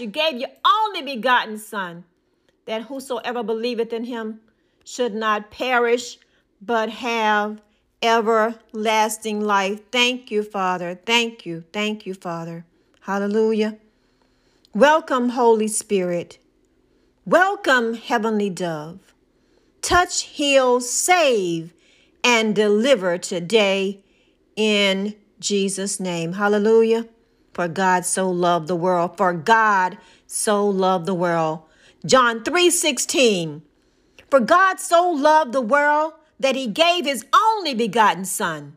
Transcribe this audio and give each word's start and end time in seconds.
you 0.00 0.06
gave 0.06 0.36
your 0.36 0.50
only 0.64 1.02
begotten 1.02 1.58
Son, 1.58 2.04
that 2.66 2.82
whosoever 2.82 3.42
believeth 3.42 3.92
in 3.92 4.04
him 4.04 4.40
should 4.84 5.14
not 5.14 5.50
perish, 5.50 6.18
but 6.60 6.90
have 6.90 7.60
everlasting 8.02 9.40
life. 9.40 9.90
Thank 9.90 10.30
you, 10.30 10.42
Father. 10.42 10.94
Thank 10.94 11.46
you. 11.46 11.64
Thank 11.72 12.06
you, 12.06 12.14
Father. 12.14 12.64
Hallelujah. 13.00 13.78
Welcome, 14.74 15.30
Holy 15.30 15.68
Spirit. 15.68 16.38
Welcome, 17.24 17.94
Heavenly 17.94 18.50
Dove. 18.50 19.14
Touch, 19.80 20.22
heal, 20.22 20.80
save, 20.80 21.72
and 22.22 22.54
deliver 22.54 23.18
today 23.18 24.00
in 24.56 25.14
Jesus' 25.38 26.00
name. 26.00 26.34
Hallelujah. 26.34 27.06
For 27.56 27.68
God 27.68 28.04
so 28.04 28.30
loved 28.30 28.68
the 28.68 28.76
world. 28.76 29.16
For 29.16 29.32
God 29.32 29.96
so 30.26 30.68
loved 30.68 31.06
the 31.06 31.14
world. 31.14 31.60
John 32.04 32.44
3 32.44 32.68
16. 32.68 33.62
For 34.30 34.40
God 34.40 34.78
so 34.78 35.10
loved 35.10 35.54
the 35.54 35.62
world 35.62 36.12
that 36.38 36.54
he 36.54 36.66
gave 36.66 37.06
his 37.06 37.24
only 37.34 37.72
begotten 37.72 38.26
Son, 38.26 38.76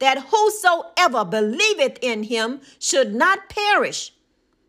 that 0.00 0.26
whosoever 0.32 1.24
believeth 1.24 2.00
in 2.02 2.24
him 2.24 2.62
should 2.80 3.14
not 3.14 3.48
perish, 3.48 4.12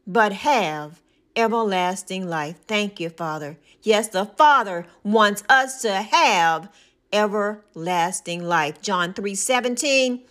but 0.06 0.34
have 0.34 1.02
everlasting 1.36 2.30
life. 2.30 2.58
Thank 2.68 3.00
you, 3.00 3.10
Father. 3.10 3.58
Yes, 3.82 4.08
the 4.10 4.26
Father 4.26 4.86
wants 5.02 5.44
us 5.50 5.82
to 5.82 5.94
have 5.94 6.70
everlasting 7.12 8.44
life. 8.44 8.84
John 8.84 9.16
3 9.16 9.34
17. 9.34 10.22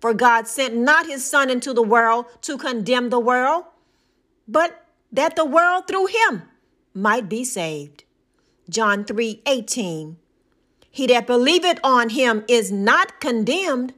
For 0.00 0.14
God 0.14 0.48
sent 0.48 0.74
not 0.74 1.06
his 1.06 1.28
Son 1.28 1.50
into 1.50 1.74
the 1.74 1.82
world 1.82 2.26
to 2.42 2.56
condemn 2.56 3.10
the 3.10 3.20
world, 3.20 3.64
but 4.48 4.86
that 5.12 5.36
the 5.36 5.44
world 5.44 5.86
through 5.86 6.06
him 6.06 6.42
might 6.94 7.28
be 7.28 7.44
saved. 7.44 8.04
John 8.68 9.04
3 9.04 9.42
18. 9.46 10.16
He 10.90 11.06
that 11.06 11.26
believeth 11.26 11.78
on 11.84 12.10
him 12.10 12.44
is 12.48 12.72
not 12.72 13.20
condemned, 13.20 13.94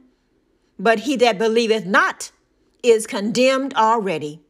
but 0.77 1.01
he 1.01 1.15
that 1.17 1.37
believeth 1.37 1.85
not 1.85 2.31
is 2.83 3.07
condemned 3.07 3.73
already, 3.75 4.41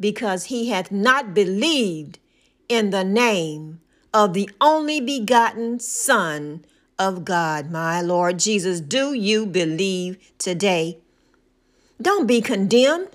because 0.00 0.44
he 0.46 0.70
hath 0.70 0.90
not 0.90 1.34
believed 1.34 2.18
in 2.68 2.90
the 2.90 3.04
name 3.04 3.80
of 4.14 4.32
the 4.32 4.50
only 4.60 5.00
begotten 5.00 5.78
Son 5.78 6.64
of 6.98 7.24
God, 7.24 7.70
my 7.70 8.00
Lord 8.00 8.38
Jesus. 8.38 8.80
Do 8.80 9.12
you 9.12 9.46
believe 9.46 10.18
today? 10.38 10.98
Don't 12.00 12.26
be 12.26 12.40
condemned. 12.40 13.08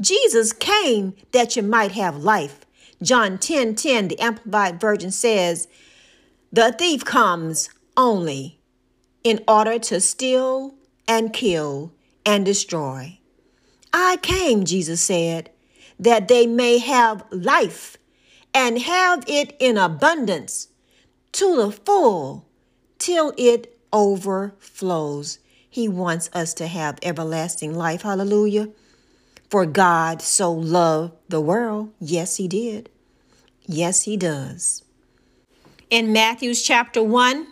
Jesus 0.00 0.52
came 0.52 1.14
that 1.32 1.56
you 1.56 1.62
might 1.62 1.92
have 1.92 2.16
life. 2.16 2.66
John 3.02 3.38
10 3.38 3.74
10, 3.74 4.08
the 4.08 4.20
Amplified 4.20 4.80
Version 4.80 5.10
says, 5.10 5.68
The 6.52 6.72
thief 6.72 7.04
comes 7.04 7.70
only 7.96 8.58
in 9.22 9.42
order 9.46 9.78
to 9.78 10.00
steal 10.00 10.74
and 11.08 11.32
kill 11.32 11.92
and 12.24 12.44
destroy. 12.44 13.18
I 13.92 14.18
came, 14.18 14.64
Jesus 14.64 15.00
said, 15.00 15.50
that 15.98 16.28
they 16.28 16.46
may 16.46 16.78
have 16.78 17.24
life 17.30 17.96
and 18.52 18.80
have 18.80 19.24
it 19.26 19.56
in 19.58 19.76
abundance 19.76 20.68
to 21.32 21.56
the 21.56 21.70
full 21.70 22.45
till 22.98 23.32
it 23.36 23.78
overflows. 23.92 25.38
He 25.68 25.88
wants 25.88 26.30
us 26.32 26.54
to 26.54 26.66
have 26.66 26.98
everlasting 27.02 27.74
life. 27.74 28.02
Hallelujah. 28.02 28.68
For 29.50 29.66
God 29.66 30.22
so 30.22 30.52
loved 30.52 31.14
the 31.28 31.40
world. 31.40 31.92
Yes, 32.00 32.36
He 32.36 32.48
did. 32.48 32.88
Yes, 33.66 34.02
He 34.02 34.16
does. 34.16 34.82
In 35.90 36.12
Matthew's 36.12 36.62
chapter 36.62 37.02
1, 37.02 37.46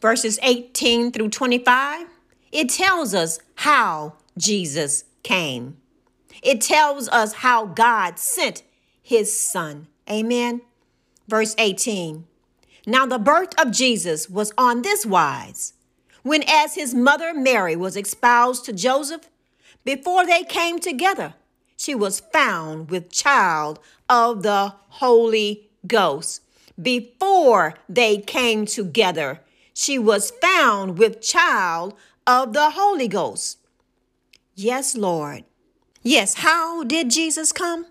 verses 0.00 0.38
18 0.42 1.12
through 1.12 1.30
25, 1.30 2.06
it 2.52 2.68
tells 2.68 3.14
us 3.14 3.38
how 3.56 4.14
Jesus 4.36 5.04
came. 5.22 5.76
It 6.42 6.60
tells 6.60 7.08
us 7.08 7.32
how 7.34 7.66
God 7.66 8.18
sent 8.18 8.62
His 9.02 9.38
Son. 9.38 9.88
Amen. 10.10 10.62
Verse 11.28 11.54
18. 11.58 12.24
Now, 12.86 13.04
the 13.04 13.18
birth 13.18 13.52
of 13.60 13.72
Jesus 13.72 14.30
was 14.30 14.52
on 14.56 14.82
this 14.82 15.04
wise. 15.04 15.72
When, 16.22 16.44
as 16.48 16.76
his 16.76 16.94
mother 16.94 17.34
Mary 17.34 17.74
was 17.74 17.96
espoused 17.96 18.64
to 18.64 18.72
Joseph, 18.72 19.28
before 19.84 20.24
they 20.24 20.44
came 20.44 20.78
together, 20.78 21.34
she 21.76 21.94
was 21.94 22.20
found 22.20 22.90
with 22.90 23.10
child 23.10 23.80
of 24.08 24.42
the 24.44 24.74
Holy 24.88 25.68
Ghost. 25.86 26.42
Before 26.80 27.74
they 27.88 28.18
came 28.18 28.66
together, 28.66 29.40
she 29.74 29.98
was 29.98 30.30
found 30.30 30.98
with 30.98 31.20
child 31.20 31.94
of 32.26 32.52
the 32.52 32.70
Holy 32.70 33.08
Ghost. 33.08 33.58
Yes, 34.54 34.96
Lord. 34.96 35.44
Yes, 36.02 36.34
how 36.34 36.84
did 36.84 37.10
Jesus 37.10 37.52
come? 37.52 37.86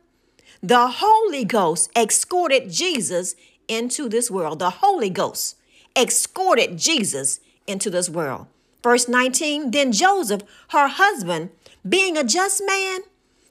The 0.63 0.88
Holy 0.88 1.45
Ghost 1.45 1.92
escorted 1.95 2.71
Jesus 2.71 3.36
into 3.67 4.09
this 4.09 4.29
world. 4.31 4.59
The 4.59 4.69
Holy 4.69 5.09
Ghost 5.09 5.57
escorted 5.95 6.77
Jesus 6.77 7.39
into 7.67 7.89
this 7.89 8.09
world. 8.09 8.47
Verse 8.83 9.07
19 9.07 9.71
Then 9.71 9.91
Joseph, 9.91 10.44
her 10.69 10.88
husband, 10.88 11.50
being 11.88 12.17
a 12.17 12.23
just 12.23 12.62
man 12.65 13.01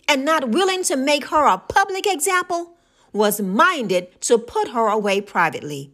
and 0.08 0.25
not 0.25 0.50
willing 0.50 0.84
to 0.84 0.96
make 0.96 1.26
her 1.26 1.46
a 1.46 1.58
public 1.58 2.06
example, 2.06 2.72
was 3.12 3.40
minded 3.40 4.20
to 4.22 4.38
put 4.38 4.69
her 4.69 4.88
away 4.88 5.20
privately. 5.20 5.90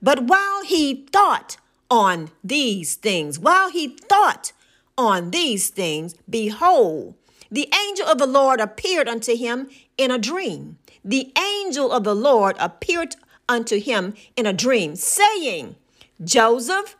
But 0.00 0.24
while 0.24 0.64
he 0.64 1.06
thought 1.12 1.56
on 1.90 2.30
these 2.44 2.94
things, 2.94 3.38
while 3.38 3.70
he 3.70 3.88
thought 3.88 4.52
on 4.96 5.30
these 5.30 5.70
things, 5.70 6.14
behold, 6.28 7.14
the 7.50 7.72
angel 7.86 8.06
of 8.06 8.18
the 8.18 8.26
Lord 8.26 8.60
appeared 8.60 9.08
unto 9.08 9.36
him 9.36 9.68
in 9.96 10.10
a 10.10 10.18
dream. 10.18 10.78
The 11.04 11.32
angel 11.38 11.90
of 11.90 12.04
the 12.04 12.14
Lord 12.14 12.56
appeared 12.58 13.16
unto 13.48 13.80
him 13.80 14.14
in 14.36 14.46
a 14.46 14.52
dream, 14.52 14.96
saying, 14.96 15.76
Joseph, 16.22 16.96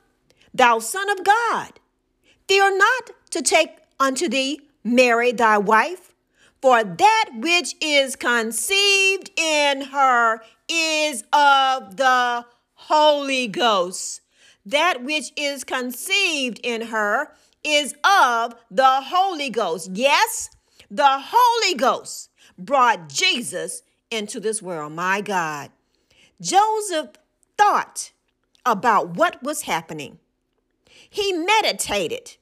thou 0.55 0.79
son 0.79 1.11
of 1.11 1.25
God, 1.25 1.81
fear 2.49 2.77
not 2.77 3.11
to 3.31 3.43
take 3.43 3.71
unto 4.01 4.29
thee 4.29 4.61
Mary 4.85 5.33
thy 5.33 5.59
wife, 5.59 6.15
for 6.61 6.83
that 6.83 7.31
which 7.35 7.75
is 7.81 8.17
conceived 8.17 9.31
in 9.37 9.83
her 9.83 10.41
is 10.69 11.23
of 11.33 11.97
the 11.97 12.45
Holy 12.75 13.49
Ghost. 13.49 14.21
That 14.65 15.03
which 15.03 15.33
is 15.37 15.65
conceived 15.65 16.61
in 16.63 16.89
her 16.89 17.33
is 17.65 17.95
of 18.05 18.55
the 18.71 19.01
Holy 19.03 19.51
Ghost. 19.51 19.91
Yes, 19.93 20.51
the 20.91 21.23
Holy 21.25 21.75
Ghost 21.75 22.31
brought 22.59 23.09
Jesus 23.09 23.83
into 24.11 24.41
this 24.41 24.61
world. 24.63 24.93
My 24.93 25.21
God. 25.21 25.71
Joseph 26.41 27.11
thought 27.57 28.13
about 28.65 29.17
what 29.17 29.43
was 29.43 29.63
happening. 29.63 30.19
He 31.09 31.33
meditated. 31.33 32.37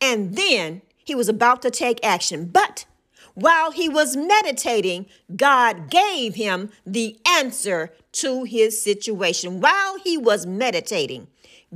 And 0.00 0.36
then 0.36 0.82
he 1.04 1.14
was 1.14 1.28
about 1.28 1.62
to 1.62 1.70
take 1.70 2.04
action. 2.04 2.46
But 2.46 2.84
while 3.34 3.72
he 3.72 3.88
was 3.88 4.16
meditating, 4.16 5.06
God 5.34 5.90
gave 5.90 6.34
him 6.34 6.70
the 6.86 7.18
answer 7.26 7.92
to 8.12 8.44
his 8.44 8.80
situation. 8.80 9.60
While 9.60 9.98
he 9.98 10.16
was 10.16 10.46
meditating, 10.46 11.26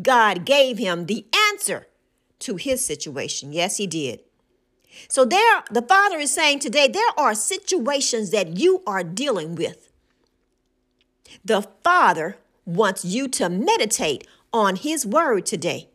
God 0.00 0.44
gave 0.44 0.78
him 0.78 1.06
the 1.06 1.26
answer 1.50 1.88
to 2.40 2.56
his 2.56 2.84
situation. 2.84 3.52
Yes, 3.52 3.78
he 3.78 3.86
did. 3.86 4.20
So 5.08 5.24
there 5.24 5.64
the 5.70 5.82
father 5.82 6.18
is 6.18 6.32
saying 6.32 6.60
today 6.60 6.88
there 6.88 7.10
are 7.16 7.34
situations 7.34 8.30
that 8.30 8.56
you 8.58 8.82
are 8.86 9.04
dealing 9.04 9.54
with 9.54 9.87
the 11.44 11.62
Father 11.84 12.36
wants 12.64 13.04
you 13.04 13.28
to 13.28 13.48
meditate 13.48 14.26
on 14.52 14.76
His 14.76 15.06
Word 15.06 15.46
today. 15.46 15.88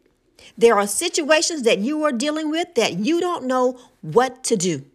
There 0.57 0.77
are 0.77 0.87
situations 0.87 1.63
that 1.63 1.79
you 1.79 2.03
are 2.03 2.11
dealing 2.11 2.49
with 2.49 2.75
that 2.75 2.93
you 2.93 3.19
don't 3.19 3.45
know 3.45 3.79
what 4.01 4.43
to 4.45 4.55
do. 4.55 4.85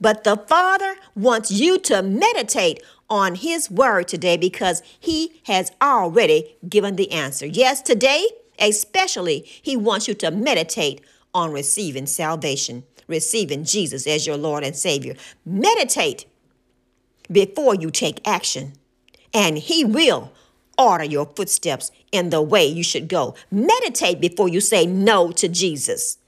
But 0.00 0.24
the 0.24 0.36
Father 0.36 0.96
wants 1.14 1.50
you 1.50 1.78
to 1.80 2.02
meditate 2.02 2.82
on 3.10 3.36
His 3.36 3.70
Word 3.70 4.08
today 4.08 4.36
because 4.36 4.82
He 4.98 5.40
has 5.46 5.72
already 5.80 6.56
given 6.68 6.96
the 6.96 7.10
answer. 7.10 7.46
Yes, 7.46 7.82
today, 7.82 8.26
especially, 8.58 9.40
He 9.40 9.76
wants 9.76 10.08
you 10.08 10.14
to 10.14 10.30
meditate 10.30 11.02
on 11.34 11.52
receiving 11.52 12.06
salvation, 12.06 12.84
receiving 13.08 13.64
Jesus 13.64 14.06
as 14.06 14.26
your 14.26 14.36
Lord 14.36 14.64
and 14.64 14.76
Savior. 14.76 15.14
Meditate 15.44 16.26
before 17.30 17.74
you 17.74 17.90
take 17.90 18.26
action 18.26 18.74
and 19.34 19.58
He 19.58 19.84
will 19.84 20.32
order 20.78 21.04
your 21.04 21.26
footsteps 21.26 21.90
in 22.10 22.30
the 22.30 22.42
way 22.42 22.66
you 22.66 22.82
should 22.82 23.08
go. 23.08 23.34
Meditate 23.50 24.20
before 24.20 24.48
you 24.48 24.60
say 24.60 24.86
no 24.86 25.32
to 25.32 25.48
Jesus. 25.48 26.18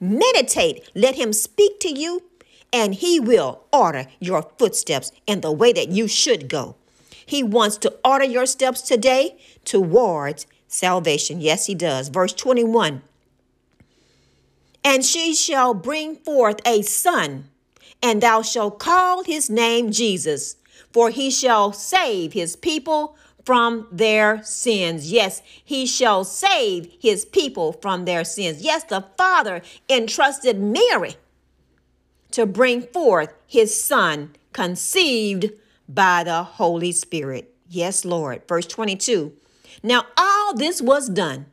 Meditate, 0.00 0.90
let 0.94 1.14
Him 1.14 1.32
speak 1.32 1.80
to 1.80 1.88
you, 1.88 2.22
and 2.72 2.94
He 2.94 3.20
will 3.20 3.64
order 3.72 4.06
your 4.20 4.42
footsteps 4.58 5.12
in 5.26 5.40
the 5.40 5.52
way 5.52 5.72
that 5.72 5.88
you 5.88 6.08
should 6.08 6.48
go. 6.48 6.76
He 7.26 7.42
wants 7.42 7.76
to 7.78 7.94
order 8.04 8.24
your 8.24 8.46
steps 8.46 8.82
today 8.82 9.38
towards 9.64 10.46
salvation. 10.68 11.40
Yes, 11.40 11.66
He 11.66 11.74
does. 11.74 12.08
Verse 12.08 12.32
21 12.32 13.02
And 14.82 15.04
she 15.04 15.34
shall 15.34 15.74
bring 15.74 16.16
forth 16.16 16.60
a 16.66 16.82
son, 16.82 17.48
and 18.02 18.22
thou 18.22 18.42
shalt 18.42 18.78
call 18.78 19.24
his 19.24 19.48
name 19.48 19.90
Jesus, 19.90 20.56
for 20.94 21.10
he 21.10 21.28
shall 21.28 21.72
save 21.72 22.32
his 22.34 22.54
people 22.54 23.16
from 23.44 23.88
their 23.90 24.42
sins. 24.44 25.10
Yes, 25.10 25.42
he 25.62 25.86
shall 25.86 26.24
save 26.24 26.90
his 27.00 27.24
people 27.24 27.72
from 27.72 28.04
their 28.04 28.24
sins. 28.24 28.62
Yes, 28.62 28.84
the 28.84 29.04
Father 29.18 29.60
entrusted 29.90 30.60
Mary 30.60 31.16
to 32.30 32.46
bring 32.46 32.80
forth 32.80 33.34
his 33.46 33.78
son, 33.78 34.36
conceived 34.52 35.50
by 35.88 36.22
the 36.22 36.44
Holy 36.44 36.92
Spirit. 36.92 37.52
Yes, 37.68 38.04
Lord. 38.04 38.42
Verse 38.48 38.66
22. 38.66 39.32
Now, 39.82 40.06
all 40.16 40.54
this 40.54 40.80
was 40.80 41.08
done 41.08 41.46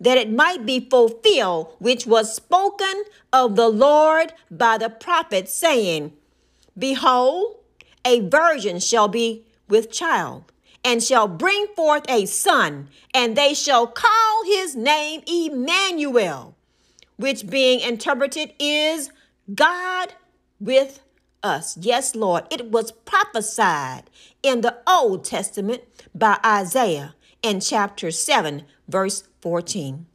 that 0.00 0.16
it 0.16 0.32
might 0.32 0.64
be 0.64 0.80
fulfilled, 0.80 1.74
which 1.80 2.06
was 2.06 2.34
spoken 2.34 3.04
of 3.30 3.56
the 3.56 3.68
Lord 3.68 4.32
by 4.50 4.78
the 4.78 4.88
prophet, 4.88 5.50
saying, 5.50 6.14
Behold, 6.78 7.56
a 8.06 8.20
virgin 8.20 8.78
shall 8.78 9.08
be 9.08 9.44
with 9.68 9.90
child 9.90 10.52
and 10.84 11.02
shall 11.02 11.26
bring 11.26 11.66
forth 11.74 12.04
a 12.08 12.24
son, 12.26 12.88
and 13.12 13.36
they 13.36 13.52
shall 13.52 13.88
call 13.88 14.44
his 14.44 14.76
name 14.76 15.20
Emmanuel, 15.26 16.56
which 17.16 17.48
being 17.48 17.80
interpreted 17.80 18.52
is 18.60 19.10
God 19.52 20.14
with 20.60 21.00
us. 21.42 21.76
Yes, 21.76 22.14
Lord, 22.14 22.44
it 22.50 22.70
was 22.70 22.92
prophesied 22.92 24.04
in 24.44 24.60
the 24.60 24.76
Old 24.86 25.24
Testament 25.24 25.82
by 26.14 26.38
Isaiah 26.46 27.16
in 27.42 27.58
chapter 27.58 28.12
7, 28.12 28.62
verse 28.88 29.24
14. 29.40 30.06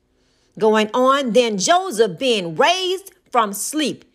Going 0.58 0.90
on, 0.94 1.32
then 1.34 1.58
Joseph, 1.58 2.18
being 2.18 2.56
raised 2.56 3.12
from 3.30 3.51
sleep, 3.51 4.06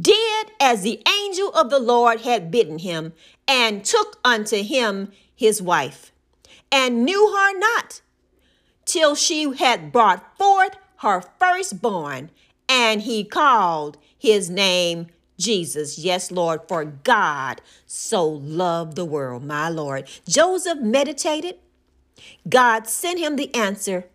did 0.00 0.50
as 0.60 0.82
the 0.82 1.02
angel 1.22 1.50
of 1.52 1.70
the 1.70 1.78
Lord 1.78 2.22
had 2.22 2.50
bidden 2.50 2.78
him, 2.78 3.12
and 3.46 3.84
took 3.84 4.18
unto 4.24 4.62
him 4.62 5.12
his 5.34 5.60
wife, 5.60 6.12
and 6.72 7.04
knew 7.04 7.32
her 7.32 7.58
not 7.58 8.00
till 8.84 9.14
she 9.14 9.54
had 9.56 9.92
brought 9.92 10.36
forth 10.38 10.76
her 10.98 11.22
firstborn, 11.38 12.30
and 12.68 13.02
he 13.02 13.24
called 13.24 13.98
his 14.16 14.48
name 14.48 15.08
Jesus. 15.38 15.98
Yes, 15.98 16.30
Lord, 16.30 16.62
for 16.68 16.84
God 16.84 17.60
so 17.86 18.26
loved 18.26 18.96
the 18.96 19.04
world, 19.04 19.44
my 19.44 19.68
Lord. 19.68 20.08
Joseph 20.28 20.78
meditated. 20.78 21.56
God 22.48 22.86
sent 22.86 23.18
him 23.18 23.36
the 23.36 23.54
answer. 23.54 24.06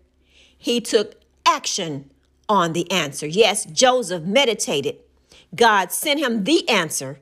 He 0.58 0.82
took 0.82 1.16
action 1.46 2.10
on 2.48 2.74
the 2.74 2.90
answer. 2.92 3.28
Yes, 3.28 3.66
Joseph 3.66 4.24
meditated. 4.24 4.98
God 5.56 5.92
sent 5.92 6.20
him 6.20 6.44
the 6.44 6.68
answer, 6.70 7.20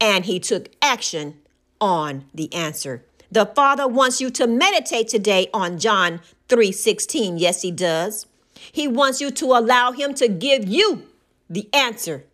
and 0.00 0.24
he 0.24 0.38
took 0.38 0.70
action 0.80 1.38
on 1.80 2.24
the 2.34 2.52
answer. 2.54 3.04
The 3.30 3.46
Father 3.46 3.86
wants 3.86 4.20
you 4.20 4.30
to 4.30 4.46
meditate 4.46 5.08
today 5.08 5.48
on 5.54 5.78
John 5.78 6.20
3:16. 6.48 7.38
Yes, 7.38 7.62
he 7.62 7.70
does. 7.70 8.26
He 8.72 8.88
wants 8.88 9.20
you 9.20 9.30
to 9.30 9.46
allow 9.46 9.92
him 9.92 10.14
to 10.14 10.28
give 10.28 10.68
you 10.68 11.04
the 11.48 11.68
answer 11.72 12.24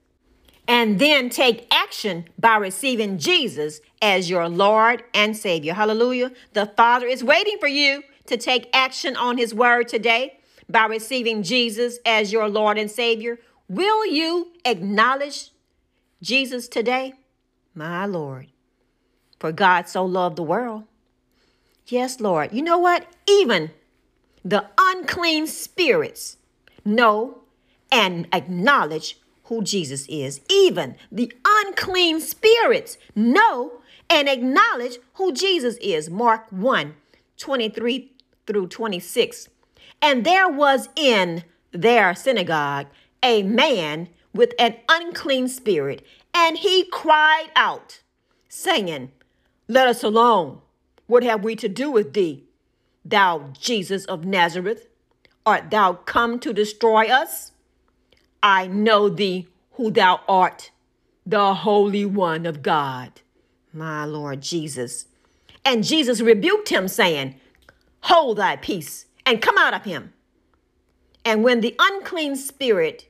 and 0.69 0.99
then 0.99 1.31
take 1.31 1.67
action 1.73 2.25
by 2.39 2.57
receiving 2.57 3.19
Jesus 3.19 3.81
as 4.03 4.29
your 4.29 4.49
Lord 4.49 5.05
and 5.15 5.37
Savior. 5.37 5.75
Hallelujah. 5.75 6.33
The 6.55 6.67
Father 6.77 7.07
is 7.07 7.23
waiting 7.23 7.57
for 7.61 7.69
you 7.69 8.03
to 8.27 8.37
take 8.37 8.69
action 8.73 9.17
on 9.17 9.39
his 9.39 9.55
word 9.55 9.89
today 9.89 10.39
by 10.69 10.87
receiving 10.87 11.43
Jesus 11.43 11.99
as 12.05 12.33
your 12.33 12.49
Lord 12.49 12.79
and 12.79 12.91
Savior. 12.91 13.39
Will 13.69 14.07
you 14.07 14.53
acknowledge 14.65 15.51
Jesus 16.23 16.69
today? 16.69 17.15
My 17.75 18.07
Lord. 18.07 18.47
For 19.41 19.53
God 19.53 19.89
so 19.89 20.05
loved 20.05 20.37
the 20.37 20.43
world. 20.43 20.85
Yes, 21.87 22.21
Lord. 22.21 22.53
You 22.53 22.63
know 22.63 22.79
what? 22.79 23.07
Even 23.29 23.71
the 24.45 24.67
unclean 24.79 25.47
spirits 25.47 26.37
know 26.85 27.43
and 27.91 28.29
acknowledge 28.33 29.19
who 29.45 29.63
Jesus 29.63 30.07
is. 30.09 30.41
Even 30.49 30.97
the 31.11 31.33
unclean 31.45 32.21
spirits 32.21 32.99
know 33.15 33.81
and 34.09 34.29
acknowledge 34.29 34.99
who 35.15 35.33
Jesus 35.33 35.77
is. 35.81 36.09
Mark 36.09 36.47
1 36.51 36.95
23 37.37 38.13
through 38.47 38.69
26. 38.69 39.49
And 40.01 40.25
there 40.25 40.49
was 40.49 40.89
in 40.95 41.43
their 41.73 42.15
synagogue 42.15 42.87
a 43.23 43.43
man 43.43 44.09
with 44.33 44.53
an 44.59 44.77
unclean 44.89 45.49
spirit, 45.49 46.05
and 46.35 46.59
he 46.59 46.85
cried 46.85 47.49
out, 47.57 48.01
saying, 48.49 49.11
Let 49.69 49.89
us 49.89 50.03
alone. 50.03 50.61
What 51.07 51.23
have 51.23 51.45
we 51.45 51.55
to 51.57 51.69
do 51.69 51.91
with 51.91 52.15
thee, 52.15 52.45
thou 53.05 53.53
Jesus 53.59 54.05
of 54.07 54.25
Nazareth? 54.25 54.89
Art 55.45 55.71
thou 55.71 55.93
come 55.93 56.41
to 56.41 56.53
destroy 56.53 57.07
us? 57.07 57.53
I 58.43 58.67
know 58.67 59.09
thee 59.09 59.47
who 59.73 59.91
thou 59.91 60.21
art, 60.29 60.71
the 61.25 61.55
Holy 61.55 62.05
One 62.05 62.47
of 62.47 62.63
God. 62.63 63.21
My 63.73 64.05
Lord 64.05 64.41
Jesus. 64.41 65.07
And 65.65 65.85
Jesus 65.85 66.21
rebuked 66.21 66.69
him, 66.69 66.89
saying, 66.89 67.37
Hold 68.03 68.39
thy 68.39 68.57
peace 68.57 69.07
and 69.25 69.43
come 69.43 69.59
out 69.59 69.75
of 69.75 69.85
him. 69.85 70.13
And 71.25 71.43
when 71.43 71.61
the 71.61 71.75
unclean 71.79 72.37
spirit 72.37 73.06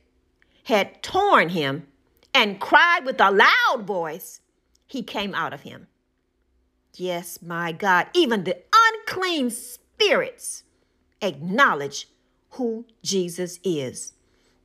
had 0.67 1.01
torn 1.01 1.47
him 1.47 1.87
and 2.33 2.59
cried 2.59 3.05
with 3.05 3.21
a 3.21 3.31
loud 3.31 3.87
voice, 3.87 4.41
he 4.85 5.01
came 5.01 5.33
out 5.33 5.53
of 5.53 5.61
him. 5.61 5.87
Yes, 6.93 7.41
my 7.41 7.71
God, 7.71 8.07
even 8.13 8.43
the 8.43 8.57
unclean 8.93 9.49
spirits 9.49 10.63
acknowledge 11.21 12.09
who 12.51 12.85
Jesus 13.01 13.59
is. 13.63 14.11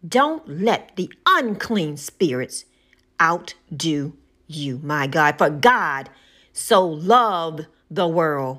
Don't 0.06 0.48
let 0.48 0.96
the 0.96 1.08
unclean 1.24 1.96
spirits 1.96 2.64
outdo 3.20 4.16
you, 4.48 4.80
my 4.82 5.06
God. 5.06 5.38
For 5.38 5.50
God 5.50 6.10
so 6.52 6.84
loved 6.84 7.66
the 7.88 8.08
world. 8.08 8.58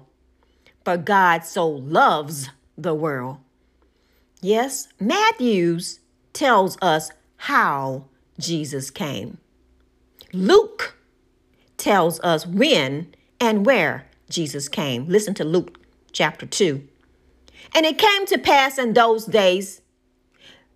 For 0.86 0.96
God 0.96 1.44
so 1.44 1.68
loves 1.68 2.50
the 2.78 2.96
world. 2.96 3.40
Yes, 4.40 4.88
Matthews 4.98 6.00
tells 6.32 6.78
us 6.82 7.12
how 7.44 8.06
Jesus 8.40 8.90
came. 8.90 9.38
Luke 10.32 10.96
tells 11.76 12.22
us 12.22 12.48
when 12.48 13.14
and 13.38 13.66
where 13.66 14.08
Jesus 14.30 14.70
came. 14.70 15.10
Listen 15.10 15.34
to 15.34 15.44
Luke 15.44 15.78
chapter 16.14 16.46
2. 16.46 16.88
And 17.76 17.86
it 17.86 17.98
came 17.98 18.26
to 18.28 18.38
pass 18.38 18.78
in 18.78 18.94
those 18.94 19.26
days 19.26 19.82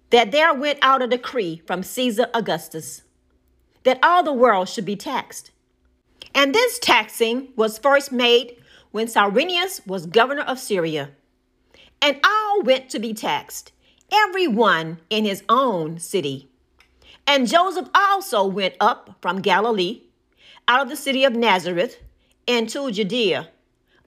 that 0.10 0.34
there 0.34 0.54
went 0.54 0.80
out 0.82 1.02
a 1.02 1.08
decree 1.08 1.62
from 1.66 1.84
Caesar 1.84 2.28
Augustus 2.34 3.04
that 3.84 4.00
all 4.04 4.22
the 4.22 4.34
world 4.34 4.68
should 4.68 4.84
be 4.84 4.98
taxed. 4.98 5.52
And 6.36 6.54
this 6.54 6.80
taxing 6.80 7.48
was 7.56 7.78
first 7.78 8.12
made 8.12 8.58
when 8.92 9.08
Cyrenius 9.08 9.80
was 9.88 10.06
governor 10.06 10.44
of 10.44 10.60
Syria. 10.60 11.12
And 12.02 12.20
all 12.26 12.62
went 12.62 12.90
to 12.90 13.00
be 13.00 13.14
taxed, 13.14 13.72
every 14.12 14.50
one 14.50 15.00
in 15.10 15.24
his 15.24 15.46
own 15.48 15.98
city. 16.00 16.50
And 17.30 17.46
Joseph 17.46 17.90
also 17.94 18.46
went 18.46 18.76
up 18.80 19.18
from 19.22 19.42
Galilee, 19.42 20.04
out 20.68 20.82
of 20.82 20.90
the 20.90 20.96
city 20.96 21.26
of 21.26 21.36
Nazareth, 21.36 21.98
into 22.48 22.90
Judea, 22.90 23.50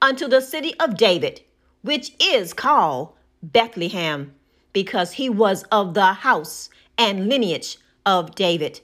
unto 0.01 0.27
the 0.27 0.41
city 0.41 0.73
of 0.79 0.97
David, 0.97 1.41
which 1.83 2.13
is 2.19 2.51
called 2.51 3.13
Bethlehem 3.43 4.33
because 4.73 5.13
he 5.13 5.29
was 5.29 5.63
of 5.71 5.93
the 5.93 6.13
house 6.13 6.69
and 6.97 7.29
lineage 7.29 7.77
of 8.05 8.33
David. 8.33 8.81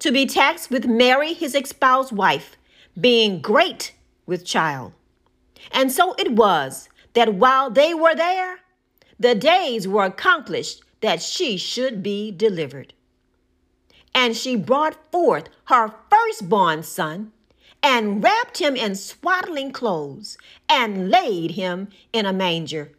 To 0.00 0.12
be 0.12 0.26
taxed 0.26 0.70
with 0.70 0.86
Mary, 0.86 1.34
his 1.34 1.54
espoused 1.54 2.12
wife, 2.12 2.56
being 2.98 3.40
great 3.40 3.94
with 4.26 4.46
child. 4.46 4.92
And 5.72 5.92
so 5.92 6.14
it 6.18 6.32
was 6.32 6.88
that 7.14 7.34
while 7.34 7.70
they 7.70 7.94
were 7.94 8.14
there, 8.14 8.60
the 9.18 9.34
days 9.34 9.86
were 9.86 10.04
accomplished 10.04 10.82
that 11.00 11.20
she 11.20 11.56
should 11.56 12.02
be 12.02 12.30
delivered. 12.30 12.94
And 14.18 14.36
she 14.36 14.56
brought 14.56 15.12
forth 15.12 15.48
her 15.66 15.94
firstborn 16.10 16.82
son 16.82 17.30
and 17.84 18.20
wrapped 18.20 18.58
him 18.58 18.74
in 18.74 18.96
swaddling 18.96 19.70
clothes 19.70 20.36
and 20.68 21.08
laid 21.08 21.52
him 21.52 21.86
in 22.12 22.26
a 22.26 22.32
manger 22.32 22.90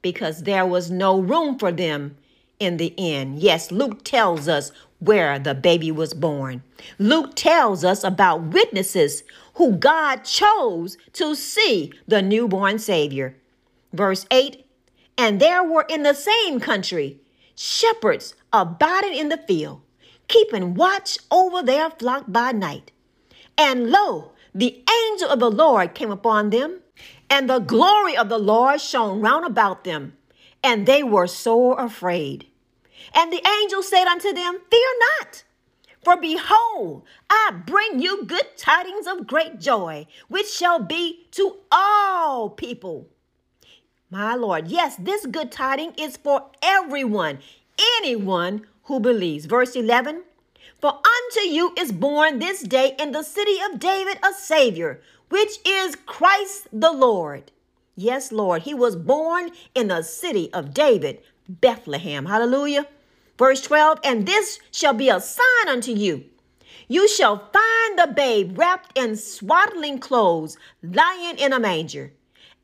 because 0.00 0.44
there 0.44 0.64
was 0.64 0.90
no 0.90 1.20
room 1.20 1.58
for 1.58 1.72
them 1.72 2.16
in 2.58 2.78
the 2.78 2.94
inn. 2.96 3.34
Yes, 3.36 3.70
Luke 3.70 4.02
tells 4.02 4.48
us 4.48 4.72
where 4.98 5.38
the 5.38 5.54
baby 5.54 5.92
was 5.92 6.14
born. 6.14 6.62
Luke 6.98 7.32
tells 7.34 7.84
us 7.84 8.02
about 8.02 8.44
witnesses 8.44 9.24
who 9.56 9.72
God 9.72 10.24
chose 10.24 10.96
to 11.12 11.34
see 11.34 11.92
the 12.08 12.22
newborn 12.22 12.78
Savior. 12.78 13.36
Verse 13.92 14.24
8 14.30 14.64
And 15.18 15.38
there 15.38 15.62
were 15.62 15.84
in 15.90 16.02
the 16.02 16.14
same 16.14 16.60
country 16.60 17.20
shepherds 17.54 18.34
abiding 18.54 19.14
in 19.14 19.28
the 19.28 19.36
field, 19.36 19.82
keeping 20.32 20.74
watch 20.74 21.18
over 21.30 21.62
their 21.62 21.90
flock 21.90 22.24
by 22.26 22.50
night. 22.52 22.90
And 23.56 23.90
lo, 23.90 24.32
the 24.54 24.82
angel 25.10 25.28
of 25.28 25.38
the 25.38 25.50
Lord 25.50 25.94
came 25.94 26.10
upon 26.10 26.50
them, 26.50 26.80
and 27.30 27.48
the 27.48 27.58
glory 27.58 28.16
of 28.16 28.28
the 28.28 28.38
Lord 28.38 28.80
shone 28.80 29.20
round 29.20 29.44
about 29.44 29.84
them, 29.84 30.16
and 30.64 30.86
they 30.86 31.02
were 31.02 31.26
sore 31.26 31.78
afraid. 31.78 32.46
And 33.14 33.32
the 33.32 33.46
angel 33.60 33.82
said 33.82 34.06
unto 34.06 34.32
them, 34.32 34.58
Fear 34.70 34.88
not. 35.20 35.44
For 36.02 36.16
behold, 36.16 37.04
I 37.30 37.52
bring 37.64 38.00
you 38.00 38.24
good 38.24 38.56
tidings 38.56 39.06
of 39.06 39.26
great 39.26 39.60
joy, 39.60 40.06
which 40.28 40.50
shall 40.50 40.80
be 40.80 41.26
to 41.32 41.58
all 41.70 42.50
people. 42.50 43.08
My 44.10 44.34
Lord, 44.34 44.68
yes, 44.68 44.96
this 44.96 45.26
good 45.26 45.52
tiding 45.52 45.94
is 45.96 46.16
for 46.16 46.50
everyone, 46.62 47.38
anyone 47.96 48.66
who 48.84 49.00
believes. 49.00 49.46
Verse 49.46 49.74
11 49.76 50.22
For 50.80 50.90
unto 50.90 51.40
you 51.48 51.72
is 51.76 51.92
born 51.92 52.38
this 52.38 52.62
day 52.62 52.94
in 52.98 53.12
the 53.12 53.22
city 53.22 53.56
of 53.70 53.78
David 53.78 54.18
a 54.22 54.32
Savior, 54.32 55.00
which 55.28 55.58
is 55.66 55.96
Christ 56.06 56.68
the 56.72 56.92
Lord. 56.92 57.52
Yes, 57.96 58.32
Lord, 58.32 58.62
he 58.62 58.74
was 58.74 58.96
born 58.96 59.50
in 59.74 59.88
the 59.88 60.02
city 60.02 60.52
of 60.52 60.72
David, 60.72 61.20
Bethlehem. 61.48 62.26
Hallelujah. 62.26 62.86
Verse 63.38 63.60
12, 63.62 63.98
and 64.04 64.26
this 64.26 64.60
shall 64.70 64.94
be 64.94 65.08
a 65.08 65.20
sign 65.20 65.68
unto 65.68 65.92
you. 65.92 66.24
You 66.88 67.08
shall 67.08 67.50
find 67.52 67.98
the 67.98 68.12
babe 68.14 68.58
wrapped 68.58 68.96
in 68.96 69.16
swaddling 69.16 69.98
clothes, 69.98 70.56
lying 70.82 71.38
in 71.38 71.52
a 71.52 71.60
manger. 71.60 72.12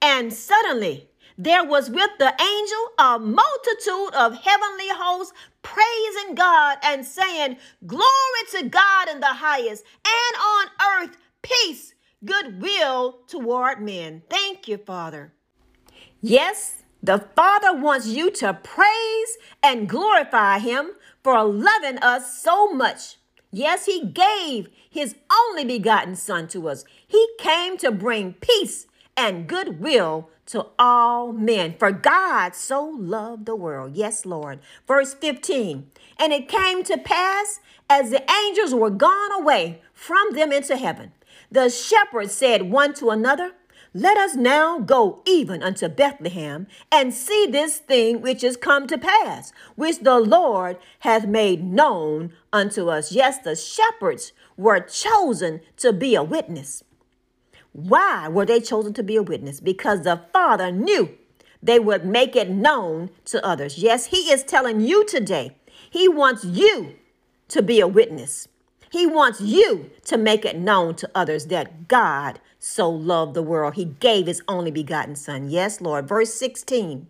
And 0.00 0.32
suddenly 0.32 1.08
there 1.36 1.64
was 1.64 1.88
with 1.88 2.10
the 2.18 2.34
angel 2.40 2.88
a 2.98 3.18
multitude 3.18 4.14
of 4.14 4.42
heavenly 4.42 4.88
hosts 4.88 5.32
praising 5.68 6.34
God 6.34 6.78
and 6.82 7.04
saying, 7.04 7.56
Glory 7.86 8.44
to 8.52 8.68
God 8.68 9.08
in 9.08 9.20
the 9.20 9.26
highest, 9.26 9.84
and 10.04 10.36
on 10.40 11.02
earth 11.02 11.16
peace, 11.42 11.94
goodwill 12.24 13.20
toward 13.26 13.80
men. 13.80 14.22
Thank 14.30 14.68
you, 14.68 14.78
Father. 14.78 15.32
Yes, 16.20 16.82
the 17.02 17.18
Father 17.36 17.74
wants 17.74 18.06
you 18.06 18.30
to 18.32 18.54
praise 18.54 19.38
and 19.62 19.88
glorify 19.88 20.58
Him 20.58 20.92
for 21.22 21.44
loving 21.44 21.98
us 21.98 22.42
so 22.42 22.72
much. 22.72 23.18
Yes, 23.52 23.86
He 23.86 24.04
gave 24.06 24.68
His 24.90 25.14
only 25.32 25.64
begotten 25.64 26.16
Son 26.16 26.48
to 26.48 26.68
us. 26.68 26.84
He 27.06 27.24
came 27.38 27.76
to 27.78 27.92
bring 27.92 28.34
peace 28.34 28.86
and 29.18 29.48
goodwill 29.48 30.30
to 30.46 30.66
all 30.78 31.32
men. 31.32 31.74
For 31.78 31.90
God 31.90 32.54
so 32.54 32.84
loved 32.84 33.44
the 33.44 33.56
world. 33.56 33.94
Yes, 33.94 34.24
Lord. 34.24 34.60
Verse 34.86 35.12
15 35.12 35.90
And 36.18 36.32
it 36.32 36.48
came 36.48 36.84
to 36.84 36.96
pass 36.96 37.60
as 37.90 38.10
the 38.10 38.30
angels 38.30 38.74
were 38.74 38.90
gone 38.90 39.32
away 39.32 39.82
from 39.92 40.32
them 40.32 40.52
into 40.52 40.76
heaven, 40.76 41.12
the 41.50 41.68
shepherds 41.68 42.32
said 42.32 42.70
one 42.70 42.94
to 42.94 43.10
another, 43.10 43.52
let 43.94 44.18
us 44.18 44.36
now 44.36 44.78
go 44.78 45.22
even 45.26 45.62
unto 45.62 45.88
Bethlehem 45.88 46.66
and 46.92 47.12
see 47.12 47.46
this 47.46 47.78
thing 47.78 48.20
which 48.20 48.44
is 48.44 48.56
come 48.56 48.86
to 48.86 48.98
pass, 48.98 49.52
which 49.76 50.00
the 50.00 50.18
Lord 50.20 50.76
hath 51.00 51.26
made 51.26 51.64
known 51.64 52.34
unto 52.52 52.90
us. 52.90 53.12
Yes, 53.12 53.38
the 53.38 53.56
shepherds 53.56 54.32
were 54.58 54.80
chosen 54.80 55.62
to 55.78 55.92
be 55.94 56.14
a 56.14 56.22
witness. 56.22 56.84
Why 57.72 58.28
were 58.28 58.46
they 58.46 58.60
chosen 58.60 58.92
to 58.94 59.02
be 59.02 59.16
a 59.16 59.22
witness? 59.22 59.60
Because 59.60 60.02
the 60.02 60.22
Father 60.32 60.70
knew 60.70 61.10
they 61.62 61.78
would 61.78 62.04
make 62.04 62.36
it 62.36 62.48
known 62.48 63.10
to 63.26 63.44
others. 63.44 63.78
Yes, 63.78 64.06
He 64.06 64.32
is 64.32 64.42
telling 64.42 64.80
you 64.80 65.04
today, 65.04 65.56
He 65.90 66.08
wants 66.08 66.44
you 66.44 66.94
to 67.48 67.62
be 67.62 67.80
a 67.80 67.88
witness. 67.88 68.48
He 68.90 69.06
wants 69.06 69.40
you 69.40 69.90
to 70.06 70.16
make 70.16 70.44
it 70.44 70.58
known 70.58 70.94
to 70.96 71.10
others 71.14 71.46
that 71.46 71.88
God 71.88 72.40
so 72.58 72.88
loved 72.88 73.34
the 73.34 73.42
world. 73.42 73.74
He 73.74 73.84
gave 73.84 74.26
his 74.26 74.42
only 74.48 74.70
begotten 74.70 75.14
son. 75.14 75.50
Yes, 75.50 75.80
Lord. 75.80 76.08
Verse 76.08 76.32
16. 76.34 77.06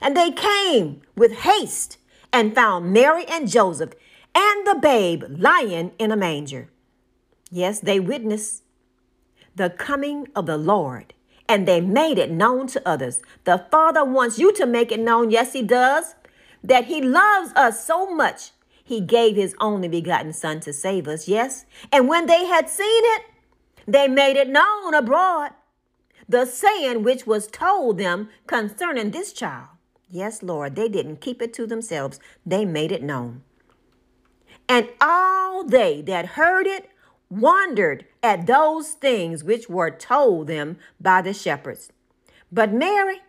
And 0.00 0.16
they 0.16 0.30
came 0.30 1.02
with 1.16 1.32
haste 1.32 1.98
and 2.32 2.54
found 2.54 2.92
Mary 2.92 3.24
and 3.26 3.48
Joseph 3.48 3.92
and 4.34 4.66
the 4.66 4.78
babe 4.80 5.24
lying 5.28 5.92
in 5.98 6.12
a 6.12 6.16
manger. 6.16 6.68
Yes, 7.50 7.80
they 7.80 8.00
witnessed 8.00 8.62
the 9.56 9.70
coming 9.70 10.28
of 10.36 10.46
the 10.46 10.56
Lord 10.56 11.12
and 11.48 11.66
they 11.66 11.80
made 11.80 12.18
it 12.18 12.30
known 12.30 12.66
to 12.68 12.88
others. 12.88 13.20
The 13.44 13.66
Father 13.70 14.04
wants 14.04 14.38
you 14.38 14.52
to 14.54 14.66
make 14.66 14.92
it 14.92 15.00
known, 15.00 15.30
yes, 15.30 15.52
He 15.52 15.62
does, 15.62 16.14
that 16.62 16.86
He 16.86 17.00
loves 17.00 17.52
us 17.54 17.84
so 17.84 18.10
much 18.10 18.52
he 18.86 19.00
gave 19.00 19.34
his 19.34 19.56
only 19.60 19.88
begotten 19.88 20.32
Son 20.32 20.60
to 20.60 20.72
save 20.72 21.08
us, 21.08 21.26
yes? 21.26 21.66
And 21.90 22.08
when 22.08 22.26
they 22.26 22.46
had 22.46 22.70
seen 22.70 23.02
it, 23.16 23.22
they 23.84 24.06
made 24.06 24.36
it 24.36 24.48
known 24.48 24.94
abroad, 24.94 25.50
the 26.28 26.44
saying 26.44 27.02
which 27.02 27.26
was 27.26 27.48
told 27.48 27.98
them 27.98 28.28
concerning 28.46 29.10
this 29.10 29.32
child. 29.32 29.66
Yes, 30.08 30.40
Lord, 30.40 30.76
they 30.76 30.88
didn't 30.88 31.20
keep 31.20 31.42
it 31.42 31.52
to 31.54 31.66
themselves, 31.66 32.20
they 32.46 32.64
made 32.64 32.92
it 32.92 33.02
known. 33.02 33.42
And 34.68 34.88
all 35.00 35.64
they 35.64 36.00
that 36.02 36.26
heard 36.26 36.68
it 36.68 36.88
wondered 37.28 38.04
at 38.22 38.46
those 38.46 38.90
things 38.90 39.42
which 39.42 39.68
were 39.68 39.90
told 39.90 40.46
them 40.46 40.78
by 41.00 41.22
the 41.22 41.32
shepherds. 41.32 41.90
But 42.52 42.72
Mary, 42.72 43.20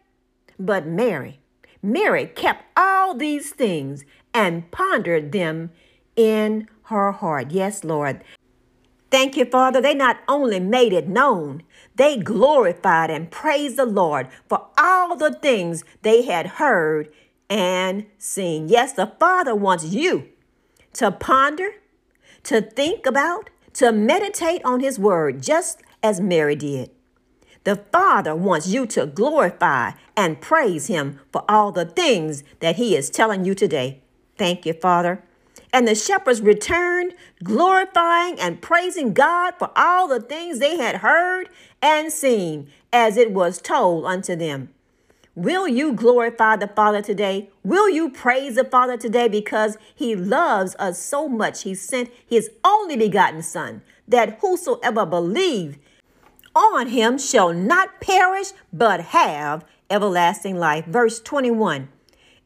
but 0.59 0.85
Mary, 0.85 1.39
Mary 1.81 2.25
kept 2.27 2.63
all 2.75 3.15
these 3.15 3.51
things 3.51 4.05
and 4.33 4.69
pondered 4.71 5.31
them 5.31 5.71
in 6.15 6.67
her 6.83 7.11
heart. 7.11 7.51
Yes, 7.51 7.83
Lord. 7.83 8.23
Thank 9.09 9.37
you, 9.37 9.45
Father. 9.45 9.81
They 9.81 9.93
not 9.93 10.19
only 10.27 10.59
made 10.59 10.91
it 10.91 11.07
known, 11.07 11.63
they 11.95 12.17
glorified 12.17 13.09
and 13.09 13.31
praised 13.31 13.77
the 13.77 13.85
Lord 13.85 14.27
for 14.49 14.67
all 14.77 15.15
the 15.15 15.33
things 15.33 15.83
they 16.01 16.23
had 16.23 16.47
heard 16.47 17.09
and 17.49 18.05
seen. 18.17 18.67
Yes, 18.67 18.93
the 18.93 19.13
Father 19.19 19.55
wants 19.55 19.85
you 19.85 20.27
to 20.93 21.11
ponder, 21.11 21.71
to 22.43 22.61
think 22.61 23.05
about, 23.05 23.49
to 23.77 23.91
meditate 23.91 24.63
on 24.65 24.79
His 24.79 24.98
word, 24.98 25.41
just 25.41 25.81
as 26.01 26.19
Mary 26.19 26.55
did. 26.55 26.89
The 27.63 27.75
Father 27.75 28.36
wants 28.36 28.67
you 28.67 28.88
to 28.88 29.05
glorify 29.05 29.91
and 30.15 30.41
praise 30.41 30.88
Him 30.88 31.19
for 31.31 31.43
all 31.48 31.72
the 31.72 31.86
things 31.86 32.43
that 32.60 32.77
He 32.77 32.96
is 32.96 33.12
telling 33.12 33.46
you 33.46 33.53
today. 33.53 34.01
Thank 34.36 34.65
you, 34.65 34.74
Father. 34.74 35.24
And 35.72 35.88
the 35.88 35.93
shepherds 35.93 36.41
returned, 36.41 37.13
glorifying 37.43 38.39
and 38.39 38.62
praising 38.62 39.13
God 39.13 39.53
for 39.60 39.69
all 39.75 40.07
the 40.07 40.22
things 40.22 40.57
they 40.57 40.77
had 40.77 40.98
heard 40.98 41.50
and 41.79 42.12
seen, 42.12 42.69
as 42.91 43.15
it 43.15 43.31
was 43.31 43.62
told 43.62 44.05
unto 44.05 44.36
them. 44.36 44.69
Will 45.38 45.67
you 45.67 45.94
glorify 45.94 46.56
the 46.56 46.67
Father 46.67 47.00
today? 47.00 47.51
Will 47.63 47.88
you 47.88 48.10
praise 48.10 48.56
the 48.56 48.63
Father 48.63 48.98
today 48.98 49.27
because 49.27 49.77
he 49.94 50.15
loves 50.15 50.75
us 50.79 50.98
so 50.98 51.29
much? 51.29 51.62
He 51.62 51.75
sent 51.75 52.10
his 52.25 52.50
only 52.65 52.98
begotten 52.98 53.44
Son, 53.44 53.84
that 54.08 54.39
whosoever 54.41 55.06
believe 55.06 55.77
on 56.56 56.88
him 56.88 57.20
shall 57.20 57.53
not 57.53 58.01
perish, 58.01 58.48
but 58.74 59.00
have 59.00 59.63
everlasting 59.91 60.58
life. 60.58 60.86
Verse 60.88 61.20
21. 61.20 61.89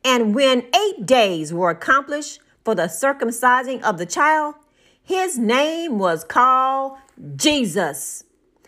And 0.04 0.36
when 0.36 0.66
eight 0.76 1.06
days 1.06 1.54
were 1.54 1.70
accomplished 1.70 2.42
for 2.66 2.76
the 2.76 2.90
circumcising 2.90 3.82
of 3.84 4.00
the 4.00 4.06
child, 4.06 4.56
his 5.02 5.38
name 5.38 5.98
was 5.98 6.26
called 6.26 6.98
Jesus. 7.38 8.26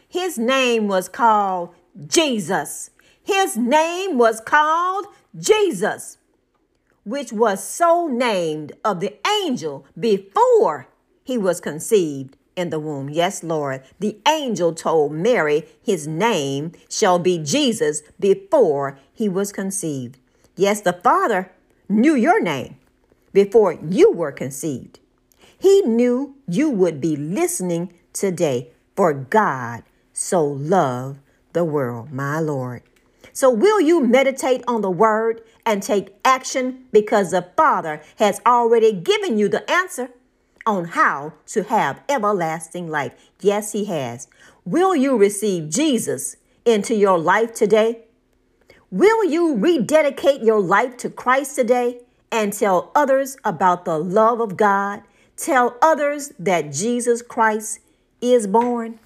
His 0.08 0.38
name 0.38 0.88
was 0.88 1.10
called 1.10 1.76
Jesus. 2.08 2.90
His 3.24 3.58
name 3.58 4.18
was 4.18 4.42
called 4.42 5.08
Jesus, 5.38 6.18
which 7.04 7.32
was 7.32 7.64
so 7.64 8.08
named 8.08 8.74
of 8.84 9.00
the 9.00 9.16
angel 9.44 9.86
before 10.00 10.88
he 11.24 11.38
was 11.38 11.62
conceived 11.62 12.36
in 12.56 12.70
the 12.70 12.80
womb. 12.80 13.10
Yes, 13.10 13.44
Lord. 13.44 13.84
The 14.00 14.18
angel 14.28 14.74
told 14.74 15.12
Mary 15.14 15.66
his 15.82 16.08
name 16.08 16.74
shall 16.90 17.20
be 17.20 17.38
Jesus 17.40 18.04
before 18.20 19.00
he 19.12 19.28
was 19.28 19.52
conceived. 19.52 20.20
Yes, 20.56 20.82
the 20.82 20.94
Father 20.94 21.52
knew 21.90 22.16
your 22.16 22.42
name 22.42 22.78
before 23.32 23.74
you 23.74 24.12
were 24.12 24.32
conceived. 24.32 25.00
He 25.58 25.82
knew 25.82 26.36
you 26.48 26.70
would 26.70 27.00
be 27.02 27.16
listening 27.16 27.94
today, 28.12 28.70
for 28.96 29.14
God 29.14 29.84
so 30.12 30.46
loved 30.46 31.20
the 31.54 31.64
world, 31.64 32.12
my 32.12 32.40
Lord. 32.40 32.84
So, 33.34 33.50
will 33.50 33.82
you 33.82 34.06
meditate 34.06 34.64
on 34.68 34.82
the 34.82 34.92
word 34.92 35.42
and 35.66 35.82
take 35.82 36.16
action 36.24 36.86
because 36.92 37.32
the 37.32 37.48
Father 37.58 38.02
has 38.18 38.40
already 38.46 38.94
given 38.94 39.40
you 39.40 39.50
the 39.50 39.70
answer 39.70 40.12
on 40.68 40.86
how 40.86 41.34
to 41.48 41.64
have 41.64 42.02
everlasting 42.08 42.88
life? 42.90 43.14
Yes, 43.42 43.72
He 43.72 43.86
has. 43.86 44.28
Will 44.66 44.96
you 44.96 45.18
receive 45.18 45.70
Jesus 45.70 46.38
into 46.64 46.94
your 46.94 47.18
life 47.18 47.56
today? 47.56 48.04
Will 48.92 49.26
you 49.26 49.56
rededicate 49.58 50.44
your 50.44 50.62
life 50.62 50.96
to 50.98 51.10
Christ 51.10 51.56
today 51.56 52.02
and 52.32 52.54
tell 52.54 52.92
others 52.94 53.38
about 53.44 53.86
the 53.86 53.98
love 53.98 54.40
of 54.40 54.56
God? 54.56 55.02
Tell 55.36 55.76
others 55.82 56.32
that 56.38 56.72
Jesus 56.72 57.24
Christ 57.24 57.80
is 58.22 58.46
born? 58.46 59.00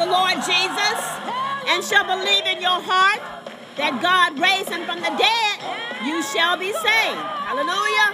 The 0.00 0.06
Lord 0.06 0.32
Jesus 0.40 1.00
and 1.68 1.84
shall 1.84 2.08
believe 2.08 2.48
in 2.48 2.56
your 2.64 2.80
heart 2.80 3.20
that 3.76 4.00
God 4.00 4.32
raised 4.40 4.72
him 4.72 4.88
from 4.88 4.96
the 5.04 5.12
dead, 5.12 5.56
you 6.08 6.24
shall 6.24 6.56
be 6.56 6.72
saved. 6.72 7.20
Hallelujah. 7.44 8.08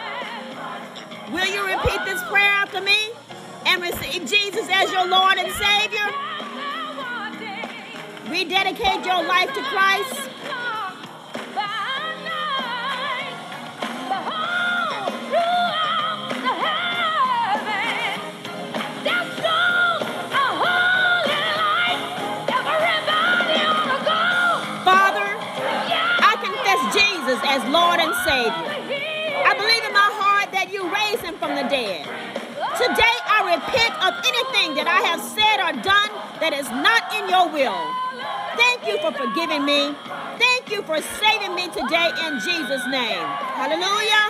Will 1.31 1.47
you 1.47 1.63
repeat 1.63 2.03
this 2.03 2.19
prayer 2.27 2.51
after 2.59 2.83
me 2.83 3.15
and 3.71 3.79
receive 3.79 4.27
Jesus 4.27 4.67
as 4.67 4.91
your 4.91 5.07
Lord 5.07 5.39
and 5.39 5.47
Savior? 5.55 6.11
Rededicate 8.35 9.07
your 9.07 9.23
life 9.23 9.55
to 9.55 9.63
Christ. 9.71 10.27
From 31.39 31.55
the 31.55 31.63
dead. 31.69 32.05
Today 32.77 33.17
I 33.29 33.57
repent 33.57 33.95
of 34.05 34.13
anything 34.21 34.75
that 34.77 34.89
I 34.89 35.01
have 35.09 35.21
said 35.21 35.59
or 35.65 35.73
done 35.81 36.11
that 36.41 36.53
is 36.53 36.69
not 36.69 37.09
in 37.17 37.29
your 37.29 37.49
will. 37.49 37.81
Thank 38.57 38.85
you 38.89 38.97
for 39.01 39.13
forgiving 39.13 39.65
me. 39.65 39.97
Thank 40.37 40.71
you 40.71 40.83
for 40.83 41.01
saving 41.21 41.55
me 41.55 41.69
today 41.69 42.13
in 42.29 42.41
Jesus' 42.41 42.85
name. 42.89 43.25
Hallelujah. 43.57 44.25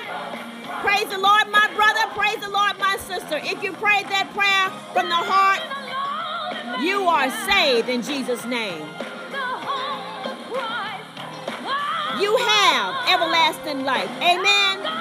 Praise 0.83 1.09
the 1.11 1.19
Lord, 1.19 1.51
my 1.51 1.67
brother. 1.75 2.07
Praise 2.15 2.39
the 2.43 2.51
Lord, 2.51 2.79
my 2.79 2.97
sister. 3.03 3.39
If 3.43 3.63
you 3.63 3.73
prayed 3.73 4.07
that 4.11 4.31
prayer 4.35 4.71
from 4.95 5.09
the 5.09 5.19
heart, 5.19 5.63
you 6.83 7.07
are 7.09 7.31
saved 7.47 7.89
in 7.89 8.03
Jesus' 8.03 8.45
name. 8.45 8.87
You 12.21 12.37
have 12.37 13.11
everlasting 13.11 13.85
life. 13.85 14.11
Amen. 14.23 14.96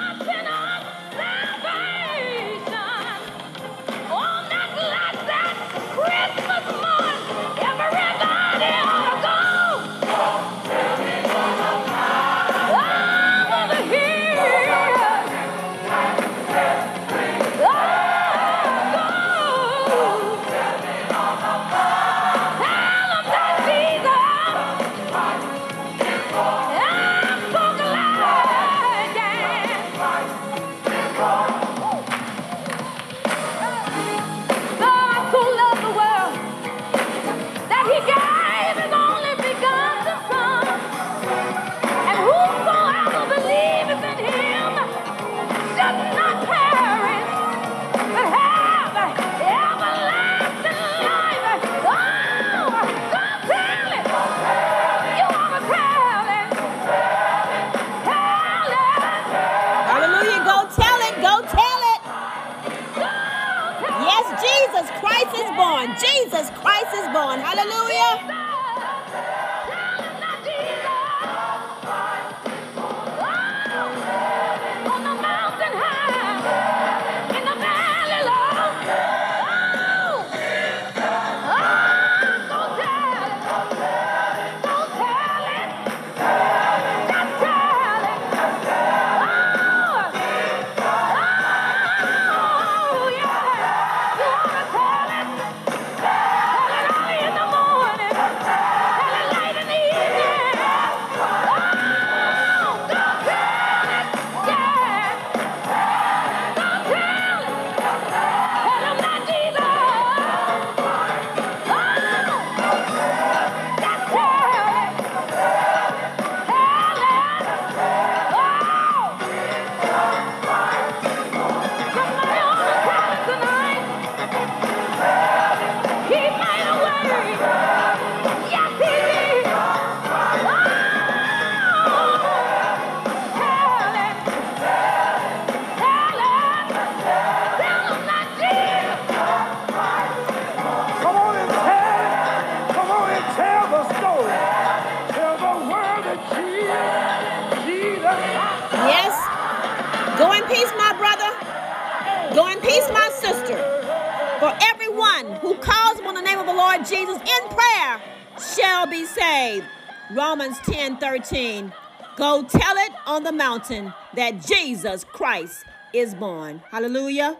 That 163.68 164.40
Jesus 164.46 165.02
Christ 165.04 165.64
is 165.92 166.14
born. 166.14 166.62
Hallelujah. 166.70 167.36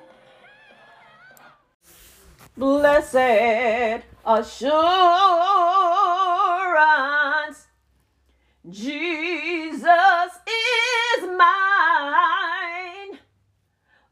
Blessed 2.57 4.03
assurance, 4.25 4.67
Jesus 8.69 9.85
is 10.49 11.23
mine. 11.37 13.19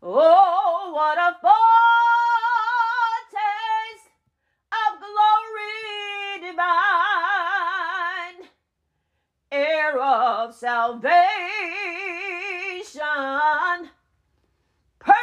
Oh, 0.03 0.93
what 0.95 1.19
a 1.19 1.35
foretaste 1.41 1.59
of 4.71 5.01
glory 5.01 6.51
divine, 6.51 8.39
heir 9.51 9.99
of 9.99 10.55
salvation, 10.55 11.15
purchase 14.99 15.19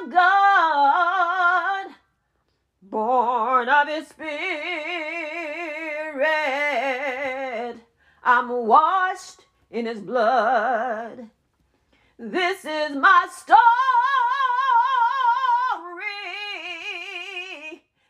of 0.00 0.10
God, 0.10 1.86
born 2.82 3.68
of 3.68 3.88
His 3.88 4.08
Spirit. 4.08 4.28
I'm 8.24 8.48
washed 8.66 9.42
in 9.70 9.84
His 9.86 10.00
blood. 10.00 11.28
This 12.18 12.64
is 12.64 12.96
my 12.96 13.28
story. 13.30 13.58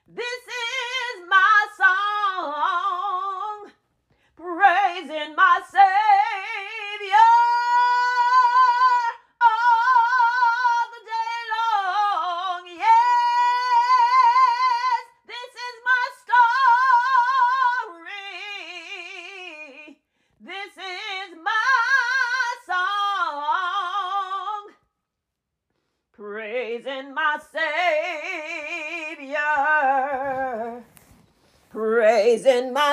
This 0.07 0.25
is 0.25 1.27
my 1.29 1.67
song, 1.77 3.73
praising 4.37 5.35
my 5.35 5.61
Savior 5.71 6.18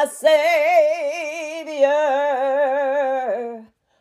Savior 0.08 1.96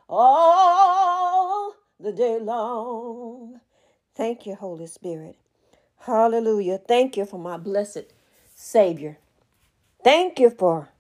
all 0.09 1.75
the 1.99 2.13
day 2.13 2.39
long. 2.41 3.61
Thank 4.15 4.47
you, 4.47 4.55
Holy 4.55 4.87
Spirit. 4.87 5.37
Hallelujah. 6.01 6.79
Thank 6.79 7.17
you 7.17 7.25
for 7.25 7.39
my 7.39 7.57
blessed 7.57 8.13
Savior. 8.55 9.19
Thank 10.03 10.39
you 10.39 10.51
for 10.51 10.91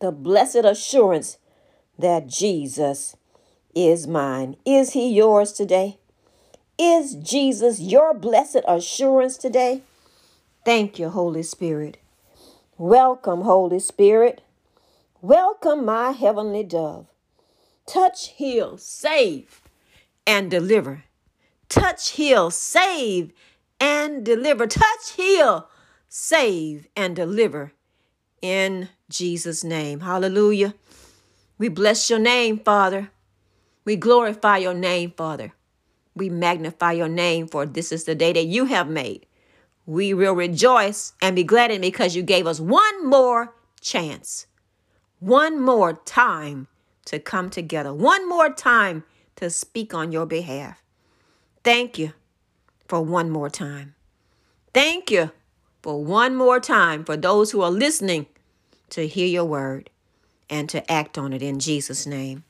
the 0.00 0.10
blessed 0.10 0.64
assurance 0.64 1.38
that 1.98 2.26
Jesus 2.26 3.16
is 3.74 4.06
mine. 4.06 4.56
Is 4.64 4.92
he 4.92 5.12
yours 5.12 5.52
today? 5.52 5.98
Is 6.78 7.14
Jesus 7.16 7.80
your 7.80 8.14
blessed 8.14 8.62
assurance 8.66 9.36
today? 9.36 9.82
Thank 10.64 10.98
you, 10.98 11.10
Holy 11.10 11.42
Spirit. 11.42 11.98
Welcome, 12.80 13.40
Holy 13.40 13.80
Spirit. 13.80 14.40
Welcome, 15.20 15.84
my 15.84 16.12
heavenly 16.12 16.62
dove. 16.62 17.08
Touch, 17.88 18.28
heal, 18.28 18.78
save, 18.78 19.60
and 20.24 20.48
deliver. 20.48 21.02
Touch, 21.68 22.10
heal, 22.10 22.52
save, 22.52 23.32
and 23.80 24.24
deliver. 24.24 24.68
Touch, 24.68 25.10
heal, 25.16 25.68
save, 26.08 26.86
and 26.94 27.16
deliver 27.16 27.72
in 28.40 28.90
Jesus' 29.10 29.64
name. 29.64 29.98
Hallelujah. 29.98 30.74
We 31.58 31.68
bless 31.68 32.08
your 32.08 32.20
name, 32.20 32.60
Father. 32.60 33.10
We 33.84 33.96
glorify 33.96 34.58
your 34.58 34.74
name, 34.74 35.14
Father. 35.16 35.52
We 36.14 36.30
magnify 36.30 36.92
your 36.92 37.08
name, 37.08 37.48
for 37.48 37.66
this 37.66 37.90
is 37.90 38.04
the 38.04 38.14
day 38.14 38.32
that 38.34 38.46
you 38.46 38.66
have 38.66 38.88
made. 38.88 39.26
We 39.88 40.12
will 40.12 40.34
rejoice 40.34 41.14
and 41.22 41.34
be 41.34 41.44
glad 41.44 41.70
in 41.70 41.80
because 41.80 42.14
you 42.14 42.22
gave 42.22 42.46
us 42.46 42.60
one 42.60 43.08
more 43.08 43.54
chance, 43.80 44.46
one 45.18 45.58
more 45.58 45.94
time 45.94 46.66
to 47.06 47.18
come 47.18 47.48
together, 47.48 47.94
one 47.94 48.28
more 48.28 48.50
time 48.50 49.04
to 49.36 49.48
speak 49.48 49.94
on 49.94 50.12
your 50.12 50.26
behalf. 50.26 50.82
Thank 51.64 51.98
you 51.98 52.12
for 52.86 53.00
one 53.00 53.30
more 53.30 53.48
time. 53.48 53.94
Thank 54.74 55.10
you 55.10 55.30
for 55.82 56.04
one 56.04 56.36
more 56.36 56.60
time 56.60 57.02
for 57.02 57.16
those 57.16 57.52
who 57.52 57.62
are 57.62 57.70
listening 57.70 58.26
to 58.90 59.08
hear 59.08 59.26
your 59.26 59.46
word 59.46 59.88
and 60.50 60.68
to 60.68 60.92
act 60.92 61.16
on 61.16 61.32
it 61.32 61.40
in 61.40 61.60
Jesus' 61.60 62.06
name. 62.06 62.44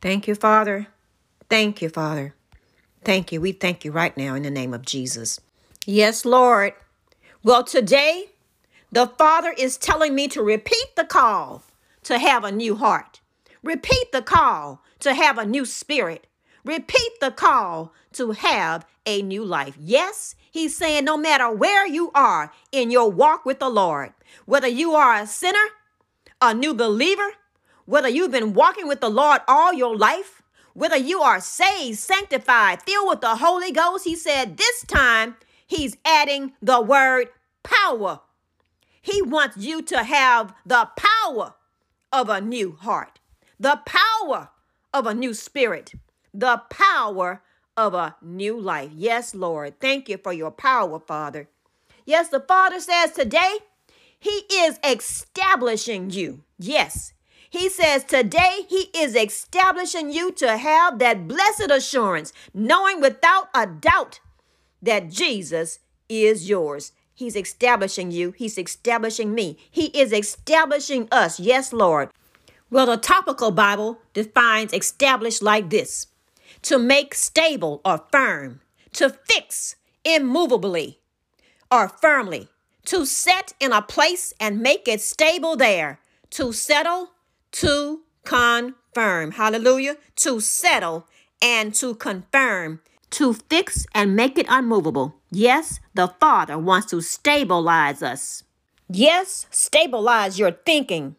Thank 0.00 0.28
you, 0.28 0.36
Father. 0.36 0.86
Thank 1.50 1.82
you, 1.82 1.88
Father. 1.88 2.36
Thank 3.02 3.32
you. 3.32 3.40
We 3.40 3.50
thank 3.50 3.84
you 3.84 3.90
right 3.90 4.16
now 4.16 4.36
in 4.36 4.44
the 4.44 4.50
name 4.50 4.72
of 4.72 4.82
Jesus. 4.82 5.40
Yes, 5.88 6.24
Lord. 6.24 6.72
Well, 7.44 7.62
today, 7.62 8.30
the 8.90 9.06
Father 9.06 9.54
is 9.56 9.76
telling 9.76 10.16
me 10.16 10.26
to 10.28 10.42
repeat 10.42 10.96
the 10.96 11.04
call 11.04 11.62
to 12.02 12.18
have 12.18 12.42
a 12.42 12.50
new 12.50 12.74
heart. 12.74 13.20
Repeat 13.62 14.10
the 14.10 14.20
call 14.20 14.82
to 14.98 15.14
have 15.14 15.38
a 15.38 15.46
new 15.46 15.64
spirit. 15.64 16.26
Repeat 16.64 17.20
the 17.20 17.30
call 17.30 17.92
to 18.14 18.32
have 18.32 18.84
a 19.06 19.22
new 19.22 19.44
life. 19.44 19.76
Yes, 19.78 20.34
He's 20.50 20.76
saying 20.76 21.04
no 21.04 21.16
matter 21.16 21.48
where 21.52 21.86
you 21.86 22.10
are 22.16 22.52
in 22.72 22.90
your 22.90 23.08
walk 23.08 23.46
with 23.46 23.60
the 23.60 23.68
Lord, 23.68 24.12
whether 24.44 24.66
you 24.66 24.94
are 24.94 25.14
a 25.14 25.26
sinner, 25.26 25.66
a 26.42 26.52
new 26.52 26.74
believer, 26.74 27.34
whether 27.84 28.08
you've 28.08 28.32
been 28.32 28.54
walking 28.54 28.88
with 28.88 29.00
the 29.00 29.08
Lord 29.08 29.40
all 29.46 29.72
your 29.72 29.96
life, 29.96 30.42
whether 30.74 30.96
you 30.96 31.20
are 31.20 31.40
saved, 31.40 31.98
sanctified, 31.98 32.82
filled 32.82 33.08
with 33.08 33.20
the 33.20 33.36
Holy 33.36 33.70
Ghost, 33.70 34.04
he 34.04 34.16
said 34.16 34.56
this 34.56 34.84
time 34.88 35.36
he's 35.66 35.96
adding 36.04 36.52
the 36.62 36.80
word 36.80 37.28
power. 37.62 38.20
He 39.00 39.22
wants 39.22 39.56
you 39.56 39.82
to 39.82 40.02
have 40.02 40.54
the 40.64 40.90
power 40.96 41.54
of 42.12 42.28
a 42.28 42.40
new 42.40 42.72
heart, 42.72 43.20
the 43.58 43.80
power 43.84 44.50
of 44.92 45.06
a 45.06 45.14
new 45.14 45.34
spirit, 45.34 45.94
the 46.32 46.62
power 46.70 47.42
of 47.76 47.94
a 47.94 48.16
new 48.22 48.58
life. 48.58 48.90
Yes, 48.94 49.34
Lord. 49.34 49.78
Thank 49.80 50.08
you 50.08 50.18
for 50.18 50.32
your 50.32 50.50
power, 50.50 50.98
Father. 50.98 51.48
Yes, 52.04 52.28
the 52.28 52.40
Father 52.40 52.80
says 52.80 53.12
today, 53.12 53.58
He 54.18 54.44
is 54.52 54.78
establishing 54.82 56.10
you. 56.10 56.42
Yes. 56.58 57.12
He 57.48 57.68
says 57.68 58.04
today 58.04 58.66
he 58.68 58.90
is 58.94 59.14
establishing 59.14 60.10
you 60.10 60.32
to 60.32 60.58
have 60.58 60.98
that 60.98 61.28
blessed 61.28 61.70
assurance, 61.70 62.32
knowing 62.52 63.00
without 63.00 63.48
a 63.54 63.66
doubt 63.66 64.20
that 64.82 65.10
Jesus 65.10 65.78
is 66.08 66.48
yours. 66.48 66.92
He's 67.14 67.36
establishing 67.36 68.10
you. 68.10 68.32
He's 68.32 68.58
establishing 68.58 69.34
me. 69.34 69.58
He 69.70 69.86
is 69.86 70.12
establishing 70.12 71.08
us. 71.10 71.40
Yes, 71.40 71.72
Lord. 71.72 72.10
Well, 72.70 72.86
the 72.86 72.96
topical 72.96 73.50
Bible 73.52 74.00
defines 74.12 74.72
establish 74.72 75.40
like 75.40 75.70
this 75.70 76.08
to 76.62 76.78
make 76.78 77.14
stable 77.14 77.80
or 77.84 78.04
firm, 78.10 78.60
to 78.92 79.10
fix 79.10 79.76
immovably 80.04 80.98
or 81.70 81.88
firmly, 81.88 82.48
to 82.86 83.06
set 83.06 83.52
in 83.60 83.72
a 83.72 83.82
place 83.82 84.34
and 84.40 84.60
make 84.60 84.88
it 84.88 85.00
stable 85.00 85.56
there, 85.56 86.00
to 86.30 86.52
settle, 86.52 87.10
to 87.52 88.02
confirm. 88.24 89.32
Hallelujah. 89.32 89.96
To 90.16 90.40
settle 90.40 91.06
and 91.40 91.74
to 91.76 91.94
confirm, 91.94 92.80
to 93.16 93.32
fix 93.32 93.86
and 93.94 94.14
make 94.14 94.36
it 94.36 94.44
unmovable. 94.48 95.14
Yes, 95.30 95.80
the 95.94 96.08
Father 96.20 96.58
wants 96.58 96.88
to 96.90 97.00
stabilize 97.00 98.02
us. 98.02 98.42
Yes, 98.90 99.46
stabilize 99.50 100.38
your 100.38 100.52
thinking, 100.52 101.16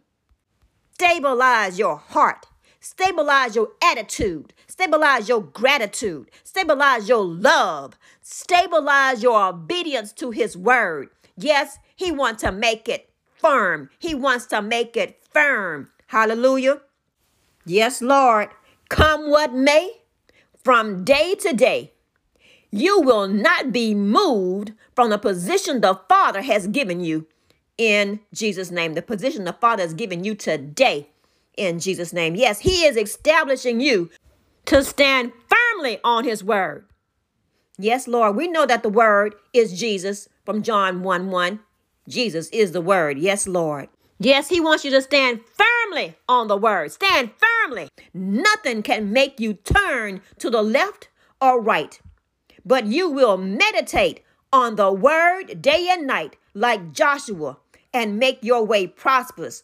stabilize 0.94 1.80
your 1.80 1.98
heart, 1.98 2.46
stabilize 2.80 3.56
your 3.56 3.70
attitude, 3.84 4.54
stabilize 4.68 5.28
your 5.28 5.42
gratitude, 5.42 6.30
stabilize 6.44 7.10
your 7.10 7.26
love, 7.26 7.98
stabilize 8.22 9.24
your 9.24 9.48
obedience 9.48 10.14
to 10.14 10.30
His 10.30 10.56
word. 10.56 11.10
Yes, 11.36 11.80
He 11.96 12.12
wants 12.12 12.44
to 12.44 12.52
make 12.52 12.88
it 12.88 13.10
firm. 13.38 13.90
He 13.98 14.14
wants 14.14 14.46
to 14.48 14.62
make 14.62 14.96
it 14.96 15.20
firm. 15.34 15.90
Hallelujah. 16.06 16.82
Yes, 17.66 18.04
Lord. 18.04 18.50
Come 18.90 19.32
what 19.32 19.52
may, 19.52 19.92
from 20.68 21.06
day 21.06 21.34
to 21.34 21.54
day, 21.54 21.94
You 22.72 23.00
will 23.00 23.30
not 23.30 23.72
be 23.72 23.96
moved 23.96 24.74
from 24.94 25.10
the 25.10 25.18
position 25.18 25.80
the 25.80 25.98
Father 26.10 26.42
has 26.42 26.68
given 26.68 27.00
you 27.00 27.26
in 27.78 28.20
Jesus' 28.34 28.70
name. 28.70 28.94
The 28.94 29.02
position 29.02 29.46
the 29.46 29.54
Father 29.54 29.84
has 29.84 29.94
given 29.94 30.26
you 30.26 30.36
today 30.36 31.08
in 31.56 31.80
Jesus' 31.80 32.12
name. 32.12 32.36
Yes, 32.36 32.60
He 32.60 32.84
is 32.84 32.98
establishing 32.98 33.80
you 33.80 34.10
to 34.66 34.84
stand 34.84 35.32
firmly 35.48 36.02
on 36.04 36.26
His 36.26 36.44
word. 36.44 36.84
Yes, 37.78 38.06
Lord, 38.06 38.36
we 38.36 38.50
know 38.50 38.66
that 38.66 38.84
the 38.84 38.90
word 38.90 39.36
is 39.54 39.80
Jesus 39.80 40.28
from 40.44 40.64
John 40.64 41.02
1 41.02 41.32
1. 41.32 41.62
Jesus 42.10 42.50
is 42.50 42.74
the 42.74 42.82
word. 42.82 43.18
Yes, 43.18 43.48
Lord. 43.48 43.88
Yes, 44.20 44.50
He 44.50 44.60
wants 44.60 44.84
you 44.84 44.92
to 44.92 45.02
stand 45.02 45.40
firmly 45.88 46.16
on 46.28 46.48
the 46.48 46.58
word. 46.58 46.92
Stand 46.92 47.32
firmly. 47.38 47.90
Nothing 48.14 48.84
can 48.84 49.12
make 49.12 49.40
you 49.40 49.54
turn 49.54 50.22
to 50.40 50.50
the 50.50 50.62
left 50.62 51.10
or 51.42 51.62
right, 51.62 52.00
but 52.66 52.86
you 52.88 53.10
will 53.10 53.38
meditate 53.38 54.22
on 54.52 54.76
the 54.76 54.92
word 54.92 55.62
day 55.62 55.88
and 55.90 56.08
night 56.08 56.36
like 56.54 56.94
Joshua 56.94 57.58
and 57.94 58.20
make 58.20 58.40
your 58.42 58.66
way 58.66 58.88
prosperous. 58.88 59.64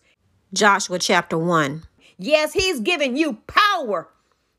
Joshua 0.54 1.00
chapter 1.00 1.38
1. 1.38 1.84
Yes, 2.18 2.54
He's 2.54 2.80
given 2.80 3.16
you 3.16 3.40
power 3.48 4.10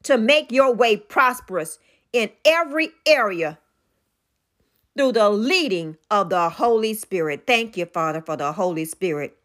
to 0.02 0.18
make 0.18 0.50
your 0.50 0.74
way 0.74 0.96
prosperous 0.96 1.78
in 2.12 2.30
every 2.44 2.90
area 3.06 3.58
through 4.96 5.12
the 5.12 5.30
leading 5.30 5.96
of 6.10 6.30
the 6.30 6.50
Holy 6.50 6.94
Spirit. 6.94 7.44
Thank 7.46 7.76
you, 7.76 7.86
Father, 7.86 8.20
for 8.20 8.36
the 8.36 8.52
Holy 8.52 8.84
Spirit. 8.84 9.36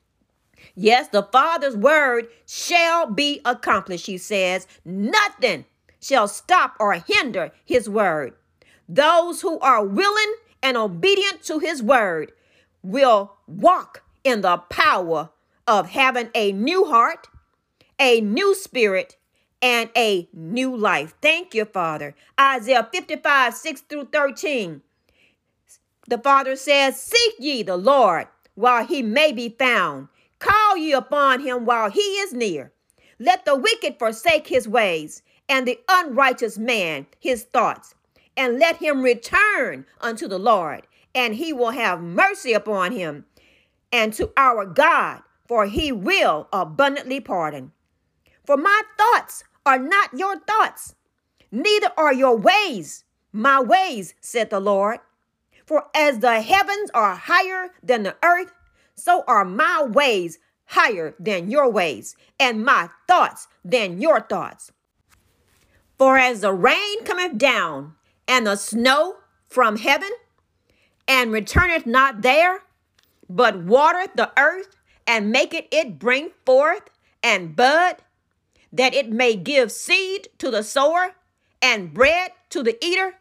Yes, 0.75 1.07
the 1.09 1.23
Father's 1.23 1.75
word 1.75 2.27
shall 2.45 3.09
be 3.11 3.41
accomplished, 3.45 4.05
he 4.05 4.17
says. 4.17 4.67
Nothing 4.85 5.65
shall 6.01 6.27
stop 6.27 6.75
or 6.79 6.93
hinder 6.93 7.51
his 7.65 7.89
word. 7.89 8.33
Those 8.87 9.41
who 9.41 9.59
are 9.59 9.85
willing 9.85 10.35
and 10.63 10.77
obedient 10.77 11.43
to 11.43 11.59
his 11.59 11.83
word 11.83 12.31
will 12.81 13.33
walk 13.47 14.03
in 14.23 14.41
the 14.41 14.57
power 14.69 15.29
of 15.67 15.89
having 15.89 16.29
a 16.33 16.51
new 16.51 16.85
heart, 16.85 17.27
a 17.99 18.21
new 18.21 18.55
spirit, 18.55 19.15
and 19.61 19.89
a 19.95 20.27
new 20.33 20.75
life. 20.75 21.13
Thank 21.21 21.53
you, 21.53 21.65
Father. 21.65 22.15
Isaiah 22.39 22.87
55, 22.91 23.53
6 23.53 23.81
through 23.81 24.05
13. 24.05 24.81
The 26.07 26.17
Father 26.17 26.55
says, 26.55 26.99
Seek 26.99 27.35
ye 27.39 27.61
the 27.61 27.77
Lord 27.77 28.27
while 28.55 28.85
he 28.85 29.01
may 29.03 29.31
be 29.31 29.49
found. 29.49 30.07
Call 30.39 30.77
ye 30.77 30.93
upon 30.93 31.41
him 31.41 31.65
while 31.65 31.89
he 31.89 31.99
is 31.99 32.33
near. 32.33 32.71
Let 33.19 33.45
the 33.45 33.55
wicked 33.55 33.99
forsake 33.99 34.47
his 34.47 34.67
ways, 34.67 35.21
and 35.47 35.67
the 35.67 35.79
unrighteous 35.89 36.57
man 36.57 37.07
his 37.19 37.43
thoughts. 37.43 37.95
And 38.37 38.57
let 38.57 38.77
him 38.77 39.01
return 39.01 39.85
unto 39.99 40.27
the 40.27 40.39
Lord, 40.39 40.87
and 41.13 41.35
he 41.35 41.51
will 41.51 41.71
have 41.71 42.01
mercy 42.01 42.53
upon 42.53 42.93
him, 42.93 43.25
and 43.91 44.13
to 44.13 44.31
our 44.37 44.65
God, 44.65 45.21
for 45.47 45.65
he 45.65 45.91
will 45.91 46.47
abundantly 46.53 47.19
pardon. 47.19 47.73
For 48.45 48.55
my 48.55 48.81
thoughts 48.97 49.43
are 49.65 49.79
not 49.79 50.17
your 50.17 50.39
thoughts, 50.39 50.95
neither 51.51 51.89
are 51.97 52.13
your 52.13 52.37
ways 52.37 53.03
my 53.31 53.61
ways, 53.61 54.15
said 54.19 54.49
the 54.49 54.59
Lord. 54.59 54.99
For 55.65 55.85
as 55.95 56.19
the 56.19 56.41
heavens 56.41 56.89
are 56.93 57.15
higher 57.15 57.71
than 57.83 58.03
the 58.03 58.15
earth, 58.23 58.51
so 58.99 59.23
are 59.27 59.45
my 59.45 59.83
ways 59.83 60.39
higher 60.65 61.15
than 61.19 61.49
your 61.49 61.69
ways, 61.69 62.15
and 62.39 62.63
my 62.63 62.89
thoughts 63.07 63.47
than 63.65 63.99
your 63.99 64.19
thoughts. 64.19 64.71
For 65.97 66.17
as 66.17 66.41
the 66.41 66.53
rain 66.53 67.03
cometh 67.03 67.37
down, 67.37 67.95
and 68.27 68.45
the 68.45 68.55
snow 68.55 69.15
from 69.49 69.77
heaven, 69.77 70.11
and 71.07 71.31
returneth 71.31 71.87
not 71.87 72.21
there, 72.21 72.61
but 73.27 73.63
watereth 73.63 74.11
the 74.15 74.31
earth, 74.37 74.75
and 75.07 75.31
maketh 75.31 75.65
it 75.71 75.97
bring 75.97 76.29
forth 76.45 76.83
and 77.23 77.55
bud, 77.55 77.97
that 78.71 78.93
it 78.93 79.09
may 79.09 79.35
give 79.35 79.71
seed 79.71 80.29
to 80.37 80.51
the 80.51 80.63
sower, 80.63 81.15
and 81.61 81.93
bread 81.93 82.31
to 82.49 82.63
the 82.63 82.83
eater, 82.85 83.15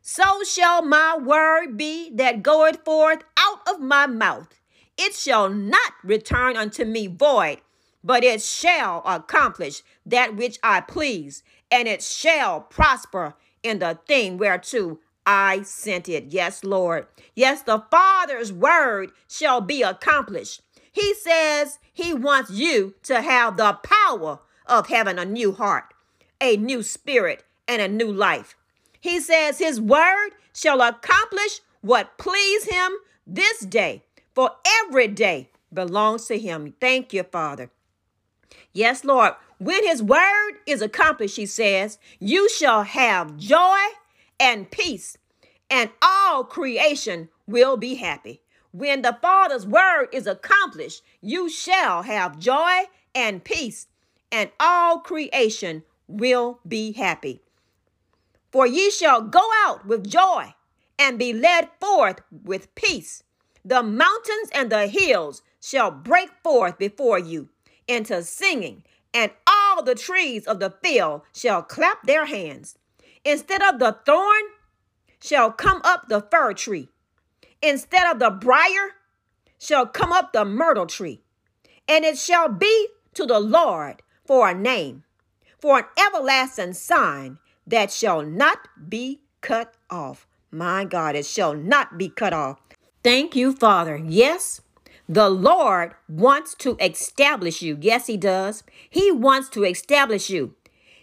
so 0.00 0.42
shall 0.42 0.82
my 0.82 1.18
word 1.18 1.76
be 1.76 2.10
that 2.14 2.42
goeth 2.42 2.82
forth 2.84 3.22
out 3.36 3.58
of 3.68 3.80
my 3.80 4.06
mouth. 4.06 4.57
It 4.98 5.14
shall 5.14 5.48
not 5.48 5.92
return 6.02 6.56
unto 6.56 6.84
me 6.84 7.06
void, 7.06 7.58
but 8.02 8.24
it 8.24 8.42
shall 8.42 9.02
accomplish 9.06 9.82
that 10.04 10.34
which 10.34 10.58
I 10.62 10.80
please, 10.80 11.44
and 11.70 11.86
it 11.86 12.02
shall 12.02 12.62
prosper 12.62 13.34
in 13.62 13.78
the 13.78 13.98
thing 14.06 14.38
whereto 14.38 14.98
I 15.24 15.62
sent 15.62 16.08
it. 16.08 16.26
Yes, 16.30 16.64
Lord. 16.64 17.06
Yes, 17.36 17.62
the 17.62 17.84
Father's 17.90 18.52
word 18.52 19.12
shall 19.28 19.60
be 19.60 19.82
accomplished. 19.82 20.62
He 20.90 21.14
says 21.14 21.78
he 21.92 22.12
wants 22.14 22.50
you 22.50 22.94
to 23.04 23.20
have 23.20 23.56
the 23.56 23.74
power 23.82 24.40
of 24.66 24.88
having 24.88 25.18
a 25.18 25.24
new 25.24 25.52
heart, 25.52 25.94
a 26.40 26.56
new 26.56 26.82
spirit, 26.82 27.44
and 27.68 27.82
a 27.82 27.88
new 27.88 28.10
life. 28.10 28.56
He 29.00 29.20
says 29.20 29.58
his 29.58 29.80
word 29.80 30.30
shall 30.52 30.80
accomplish 30.80 31.60
what 31.82 32.18
please 32.18 32.64
him 32.64 32.92
this 33.26 33.60
day, 33.60 34.02
for 34.38 34.52
every 34.84 35.08
day 35.08 35.50
belongs 35.74 36.26
to 36.26 36.38
him. 36.38 36.72
Thank 36.80 37.12
you, 37.12 37.24
Father. 37.24 37.70
Yes, 38.72 39.04
Lord. 39.04 39.32
When 39.58 39.84
his 39.84 40.00
word 40.00 40.52
is 40.64 40.80
accomplished, 40.80 41.34
he 41.34 41.44
says, 41.44 41.98
you 42.20 42.48
shall 42.48 42.84
have 42.84 43.36
joy 43.36 43.78
and 44.38 44.70
peace, 44.70 45.18
and 45.68 45.90
all 46.00 46.44
creation 46.44 47.30
will 47.48 47.76
be 47.76 47.96
happy. 47.96 48.40
When 48.70 49.02
the 49.02 49.18
Father's 49.20 49.66
word 49.66 50.06
is 50.12 50.28
accomplished, 50.28 51.02
you 51.20 51.50
shall 51.50 52.02
have 52.02 52.38
joy 52.38 52.84
and 53.16 53.42
peace, 53.42 53.88
and 54.30 54.52
all 54.60 55.00
creation 55.00 55.82
will 56.06 56.60
be 56.64 56.92
happy. 56.92 57.42
For 58.52 58.68
ye 58.68 58.92
shall 58.92 59.20
go 59.20 59.42
out 59.66 59.84
with 59.84 60.08
joy 60.08 60.54
and 60.96 61.18
be 61.18 61.32
led 61.32 61.70
forth 61.80 62.20
with 62.30 62.72
peace. 62.76 63.24
The 63.64 63.82
mountains 63.82 64.50
and 64.52 64.70
the 64.70 64.86
hills 64.86 65.42
shall 65.60 65.90
break 65.90 66.30
forth 66.42 66.78
before 66.78 67.18
you 67.18 67.48
into 67.86 68.22
singing, 68.22 68.84
and 69.12 69.32
all 69.46 69.82
the 69.82 69.94
trees 69.94 70.46
of 70.46 70.60
the 70.60 70.70
field 70.82 71.22
shall 71.32 71.62
clap 71.62 72.02
their 72.04 72.26
hands. 72.26 72.76
Instead 73.24 73.62
of 73.62 73.78
the 73.78 73.98
thorn 74.06 74.42
shall 75.22 75.50
come 75.50 75.80
up 75.84 76.08
the 76.08 76.20
fir 76.20 76.52
tree. 76.52 76.88
Instead 77.60 78.06
of 78.10 78.18
the 78.18 78.30
brier 78.30 78.92
shall 79.58 79.86
come 79.86 80.12
up 80.12 80.32
the 80.32 80.44
myrtle 80.44 80.86
tree. 80.86 81.20
And 81.88 82.04
it 82.04 82.18
shall 82.18 82.48
be 82.48 82.88
to 83.14 83.26
the 83.26 83.40
Lord 83.40 84.02
for 84.24 84.48
a 84.48 84.54
name, 84.54 85.04
for 85.58 85.78
an 85.78 85.84
everlasting 85.98 86.74
sign 86.74 87.38
that 87.66 87.90
shall 87.90 88.22
not 88.22 88.58
be 88.88 89.22
cut 89.40 89.74
off. 89.90 90.26
My 90.50 90.84
God, 90.84 91.16
it 91.16 91.26
shall 91.26 91.54
not 91.54 91.98
be 91.98 92.08
cut 92.08 92.32
off. 92.32 92.60
Thank 93.08 93.34
you, 93.34 93.54
Father. 93.54 93.96
Yes, 93.96 94.60
the 95.08 95.30
Lord 95.30 95.94
wants 96.10 96.54
to 96.56 96.76
establish 96.78 97.62
you. 97.62 97.78
Yes, 97.80 98.06
He 98.06 98.18
does. 98.18 98.62
He 98.90 99.10
wants 99.10 99.48
to 99.50 99.64
establish 99.64 100.28
you. 100.28 100.54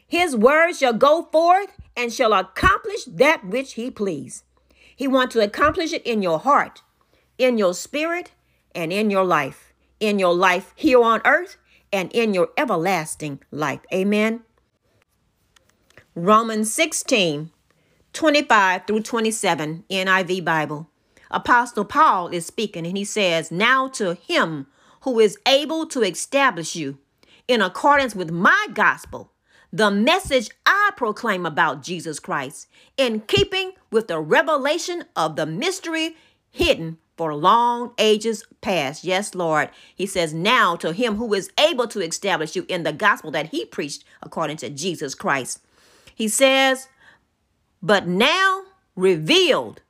His 0.06 0.36
word 0.36 0.74
shall 0.74 0.94
go 0.94 1.24
forth 1.32 1.70
and 1.98 2.14
shall 2.14 2.34
accomplish 2.34 3.06
that 3.06 3.48
which 3.48 3.74
He 3.74 3.90
please. 3.90 4.44
He 4.96 5.08
wants 5.08 5.34
to 5.34 5.44
accomplish 5.44 5.94
it 5.94 6.04
in 6.06 6.22
your 6.22 6.38
heart, 6.38 6.84
in 7.40 7.58
your 7.58 7.74
spirit, 7.74 8.34
and 8.76 8.94
in 8.94 9.10
your 9.10 9.26
life. 9.26 9.74
In 10.00 10.20
your 10.20 10.36
life 10.36 10.74
here 10.76 11.02
on 11.02 11.24
earth 11.26 11.58
and 11.92 12.12
in 12.12 12.36
your 12.36 12.50
everlasting 12.56 13.40
life. 13.50 13.80
Amen. 13.92 14.42
Romans 16.14 16.72
16, 16.72 17.50
25 18.14 18.86
through 18.86 19.02
27, 19.02 19.86
NIV 19.90 20.46
Bible. 20.46 20.92
Apostle 21.32 21.86
Paul 21.86 22.28
is 22.30 22.46
speaking 22.46 22.86
and 22.86 22.98
he 22.98 23.06
says, 23.06 23.52
Now 23.52 23.88
to 23.90 24.16
him 24.16 24.68
who 25.02 25.20
is 25.20 25.38
able 25.48 25.86
to 25.88 26.02
establish 26.02 26.76
you 26.76 26.98
in 27.48 27.62
accordance 27.62 28.16
with 28.16 28.32
my 28.32 28.68
gospel, 28.74 29.32
the 29.72 29.92
message 29.92 30.50
I 30.66 30.92
proclaim 30.96 31.46
about 31.46 31.84
Jesus 31.84 32.20
Christ, 32.20 32.68
in 32.98 33.22
keeping 33.22 33.74
with 33.92 34.08
the 34.08 34.20
revelation 34.20 35.06
of 35.16 35.36
the 35.36 35.46
mystery 35.46 36.16
hidden 36.52 36.98
for 37.18 37.34
long 37.34 37.94
ages 37.98 38.44
past. 38.62 39.04
Yes, 39.04 39.36
Lord. 39.36 39.70
He 39.96 40.06
says, 40.06 40.34
Now 40.34 40.76
to 40.78 40.94
him 40.94 41.16
who 41.16 41.34
is 41.34 41.52
able 41.60 41.88
to 41.88 42.02
establish 42.02 42.56
you 42.56 42.66
in 42.68 42.84
the 42.84 42.94
gospel 42.94 43.32
that 43.32 43.48
he 43.48 43.66
preached 43.66 44.04
according 44.22 44.58
to 44.58 44.70
Jesus 44.70 45.16
Christ. 45.16 45.60
He 46.14 46.28
says, 46.28 46.88
but 47.86 48.08
now 48.08 48.64
revealed 48.96 49.82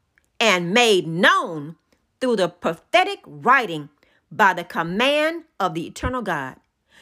and 0.46 0.72
made 0.72 1.08
known 1.08 1.76
through 2.22 2.36
the 2.36 2.48
prophetic 2.48 3.18
writing 3.26 3.90
by 4.32 4.54
the 4.54 4.64
command 4.64 5.44
of 5.60 5.74
the 5.74 5.88
eternal 5.88 6.22
God, 6.22 6.58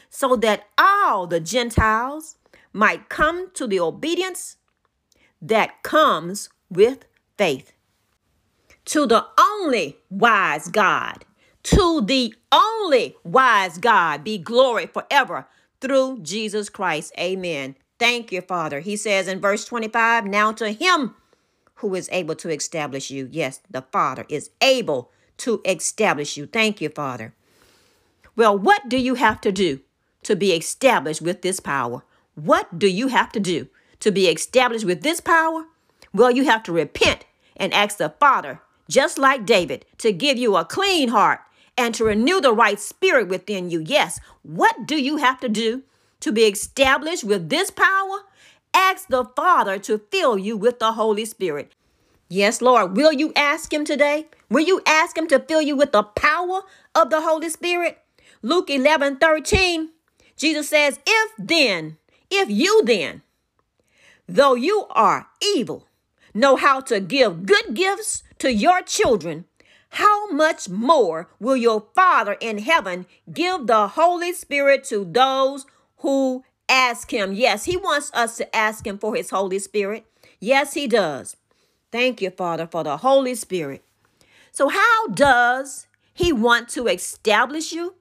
so 0.08 0.34
that 0.36 0.66
all 0.78 1.26
the 1.26 1.40
Gentiles 1.40 2.36
might 2.72 3.10
come 3.10 3.50
to 3.52 3.66
the 3.66 3.78
obedience 3.78 4.56
that 5.42 5.82
comes 5.82 6.48
with 6.70 7.04
faith. 7.36 7.74
To 8.86 9.06
the 9.06 9.26
only 9.38 9.98
wise 10.08 10.68
God, 10.68 11.26
to 11.64 12.00
the 12.00 12.34
only 12.50 13.14
wise 13.24 13.76
God 13.76 14.24
be 14.24 14.38
glory 14.38 14.86
forever 14.86 15.46
through 15.82 16.20
Jesus 16.22 16.70
Christ. 16.70 17.12
Amen. 17.18 17.76
Thank 17.98 18.32
you, 18.32 18.40
Father. 18.40 18.80
He 18.80 18.96
says 18.96 19.28
in 19.28 19.38
verse 19.38 19.66
25, 19.66 20.24
now 20.24 20.50
to 20.52 20.72
him 20.72 21.14
who 21.76 21.94
is 21.94 22.08
able 22.12 22.34
to 22.36 22.50
establish 22.50 23.10
you. 23.10 23.28
Yes, 23.30 23.60
the 23.70 23.82
Father 23.82 24.24
is 24.28 24.50
able 24.60 25.10
to 25.38 25.60
establish 25.64 26.36
you. 26.36 26.46
Thank 26.46 26.80
you, 26.80 26.88
Father. 26.88 27.34
Well, 28.36 28.56
what 28.56 28.88
do 28.88 28.96
you 28.96 29.14
have 29.14 29.40
to 29.42 29.52
do 29.52 29.80
to 30.22 30.34
be 30.34 30.52
established 30.52 31.22
with 31.22 31.42
this 31.42 31.60
power? 31.60 32.04
What 32.34 32.78
do 32.78 32.88
you 32.88 33.08
have 33.08 33.30
to 33.32 33.40
do 33.40 33.68
to 34.00 34.10
be 34.10 34.26
established 34.28 34.84
with 34.84 35.02
this 35.02 35.20
power? 35.20 35.66
Well, 36.12 36.30
you 36.30 36.44
have 36.44 36.62
to 36.64 36.72
repent 36.72 37.24
and 37.56 37.72
ask 37.72 37.98
the 37.98 38.14
Father, 38.20 38.60
just 38.88 39.18
like 39.18 39.46
David, 39.46 39.84
to 39.98 40.12
give 40.12 40.38
you 40.38 40.56
a 40.56 40.64
clean 40.64 41.08
heart 41.08 41.40
and 41.76 41.94
to 41.94 42.04
renew 42.04 42.40
the 42.40 42.52
right 42.52 42.78
spirit 42.78 43.28
within 43.28 43.70
you. 43.70 43.80
Yes, 43.80 44.20
what 44.42 44.86
do 44.86 45.00
you 45.00 45.16
have 45.16 45.40
to 45.40 45.48
do 45.48 45.82
to 46.20 46.32
be 46.32 46.42
established 46.42 47.24
with 47.24 47.50
this 47.50 47.70
power? 47.70 48.22
Ask 48.74 49.08
the 49.08 49.24
Father 49.24 49.78
to 49.78 49.98
fill 50.10 50.36
you 50.36 50.56
with 50.56 50.80
the 50.80 50.92
Holy 50.92 51.24
Spirit. 51.24 51.72
Yes, 52.28 52.60
Lord. 52.60 52.96
Will 52.96 53.12
you 53.12 53.32
ask 53.36 53.72
Him 53.72 53.84
today? 53.84 54.26
Will 54.50 54.64
you 54.64 54.82
ask 54.86 55.16
Him 55.16 55.28
to 55.28 55.38
fill 55.38 55.62
you 55.62 55.76
with 55.76 55.92
the 55.92 56.02
power 56.02 56.62
of 56.94 57.10
the 57.10 57.20
Holy 57.20 57.48
Spirit? 57.48 57.98
Luke 58.42 58.68
11 58.68 59.18
13, 59.18 59.90
Jesus 60.36 60.68
says, 60.68 60.98
If 61.06 61.32
then, 61.38 61.96
if 62.30 62.50
you 62.50 62.82
then, 62.84 63.22
though 64.28 64.54
you 64.54 64.86
are 64.90 65.28
evil, 65.40 65.86
know 66.34 66.56
how 66.56 66.80
to 66.80 67.00
give 67.00 67.46
good 67.46 67.74
gifts 67.74 68.22
to 68.38 68.52
your 68.52 68.82
children, 68.82 69.44
how 69.90 70.28
much 70.30 70.68
more 70.68 71.28
will 71.38 71.56
your 71.56 71.86
Father 71.94 72.36
in 72.40 72.58
heaven 72.58 73.06
give 73.32 73.66
the 73.66 73.88
Holy 73.88 74.32
Spirit 74.32 74.82
to 74.84 75.04
those 75.04 75.66
who 75.98 76.44
ask 76.68 77.12
Him? 77.12 77.32
Yes, 77.32 77.64
He 77.64 77.76
wants 77.76 78.10
us 78.14 78.36
to 78.38 78.56
ask 78.56 78.86
Him 78.86 78.98
for 78.98 79.14
His 79.14 79.30
Holy 79.30 79.58
Spirit. 79.58 80.06
Yes, 80.40 80.74
He 80.74 80.86
does. 80.86 81.36
Thank 81.92 82.20
you, 82.20 82.30
Father, 82.30 82.66
for 82.66 82.84
the 82.84 82.98
Holy 82.98 83.34
Spirit. 83.34 83.84
So, 84.52 84.68
how 84.68 85.08
does 85.08 85.86
He 86.12 86.32
want 86.32 86.68
to 86.70 86.86
establish 86.86 87.72
you? 87.72 87.94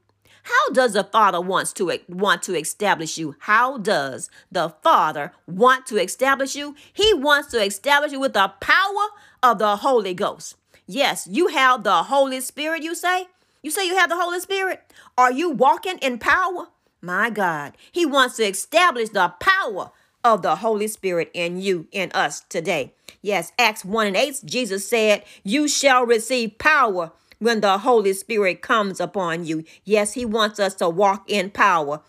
How 0.44 0.74
does 0.74 0.94
the 0.94 1.06
Father 1.06 1.40
wants 1.40 1.72
to 1.74 2.00
want 2.10 2.44
to 2.44 2.56
establish 2.56 3.18
you? 3.18 3.36
How 3.40 3.78
does 3.78 4.30
the 4.52 4.70
Father 4.84 5.32
want 5.48 5.86
to 5.88 5.98
establish 6.02 6.56
you? 6.56 6.76
He 6.92 7.14
wants 7.14 7.50
to 7.52 7.64
establish 7.64 8.12
you 8.12 8.20
with 8.20 8.34
the 8.34 8.52
power 8.60 9.08
of 9.42 9.60
the 9.60 9.78
Holy 9.78 10.14
Ghost. 10.14 10.58
Yes, 10.86 11.28
you 11.32 11.48
have 11.48 11.84
the 11.84 12.04
Holy 12.04 12.42
Spirit, 12.42 12.84
you 12.84 12.94
say? 12.94 13.28
You 13.62 13.72
say 13.72 13.88
you 13.88 13.96
have 13.96 14.10
the 14.10 14.20
Holy 14.20 14.42
Spirit? 14.42 14.82
Are 15.18 15.32
you 15.32 15.50
walking 15.50 15.98
in 16.00 16.20
power? 16.20 16.68
My 17.04 17.30
God, 17.30 17.78
He 17.92 18.06
wants 18.06 18.38
to 18.38 18.48
establish 18.48 19.10
the 19.10 19.34
power 19.38 19.92
of 20.24 20.42
the 20.42 20.56
Holy 20.56 20.88
Spirit 20.88 21.30
in 21.34 21.60
you, 21.60 21.88
in 21.92 22.10
us 22.14 22.40
today. 22.48 22.94
Yes, 23.22 23.52
Acts 23.60 23.84
1 23.84 24.08
and 24.08 24.16
8, 24.16 24.42
Jesus 24.46 24.88
said, 24.88 25.26
You 25.44 25.68
shall 25.68 26.06
receive 26.06 26.58
power 26.58 27.12
when 27.40 27.60
the 27.60 27.80
Holy 27.80 28.14
Spirit 28.14 28.62
comes 28.62 29.02
upon 29.02 29.44
you. 29.44 29.66
Yes, 29.84 30.14
He 30.14 30.24
wants 30.24 30.62
us 30.62 30.76
to 30.76 30.88
walk 30.88 31.30
in 31.30 31.50
power. 31.50 32.02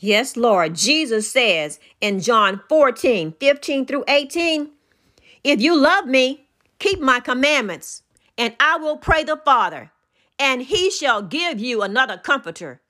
Yes, 0.00 0.36
Lord. 0.36 0.74
Jesus 0.76 1.30
says 1.30 1.78
in 2.00 2.20
John 2.20 2.62
14, 2.70 3.34
15 3.38 3.86
through 3.86 4.04
18, 4.08 4.70
If 5.44 5.60
you 5.60 5.76
love 5.76 6.06
me, 6.06 6.48
keep 6.78 7.00
my 7.00 7.20
commandments, 7.20 8.02
and 8.38 8.56
I 8.58 8.78
will 8.78 8.96
pray 8.96 9.24
the 9.24 9.36
Father, 9.36 9.92
and 10.38 10.62
he 10.62 10.90
shall 10.90 11.20
give 11.20 11.60
you 11.60 11.82
another 11.82 12.16
comforter, 12.16 12.81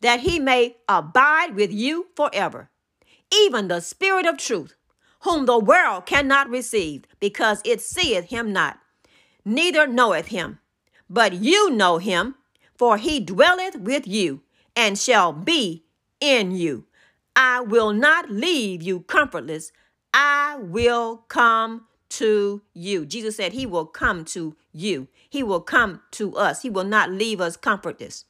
that 0.00 0.20
he 0.20 0.38
may 0.38 0.76
abide 0.88 1.54
with 1.54 1.72
you 1.72 2.08
forever. 2.14 2.70
Even 3.32 3.68
the 3.68 3.80
Spirit 3.80 4.26
of 4.26 4.38
truth, 4.38 4.74
whom 5.20 5.46
the 5.46 5.58
world 5.58 6.06
cannot 6.06 6.48
receive, 6.48 7.04
because 7.20 7.60
it 7.64 7.80
seeth 7.80 8.26
him 8.26 8.52
not, 8.52 8.78
neither 9.44 9.86
knoweth 9.86 10.26
him 10.26 10.58
but 11.08 11.34
you 11.34 11.70
know 11.70 11.98
him, 11.98 12.34
for 12.76 12.96
he 12.96 13.20
dwelleth 13.20 13.76
with 13.76 14.06
you 14.06 14.42
and 14.74 14.98
shall 14.98 15.32
be 15.32 15.84
in 16.20 16.50
you. 16.50 16.86
I 17.34 17.60
will 17.60 17.92
not 17.92 18.30
leave 18.30 18.82
you 18.82 19.00
comfortless. 19.00 19.72
I 20.12 20.56
will 20.58 21.18
come 21.28 21.86
to 22.10 22.62
you. 22.74 23.06
Jesus 23.06 23.36
said 23.36 23.52
he 23.52 23.66
will 23.66 23.86
come 23.86 24.24
to 24.26 24.56
you. 24.72 25.08
He 25.28 25.42
will 25.42 25.60
come 25.60 26.02
to 26.12 26.36
us. 26.36 26.62
He 26.62 26.70
will 26.70 26.84
not 26.84 27.10
leave 27.10 27.40
us 27.40 27.56
comfortless. 27.56 28.24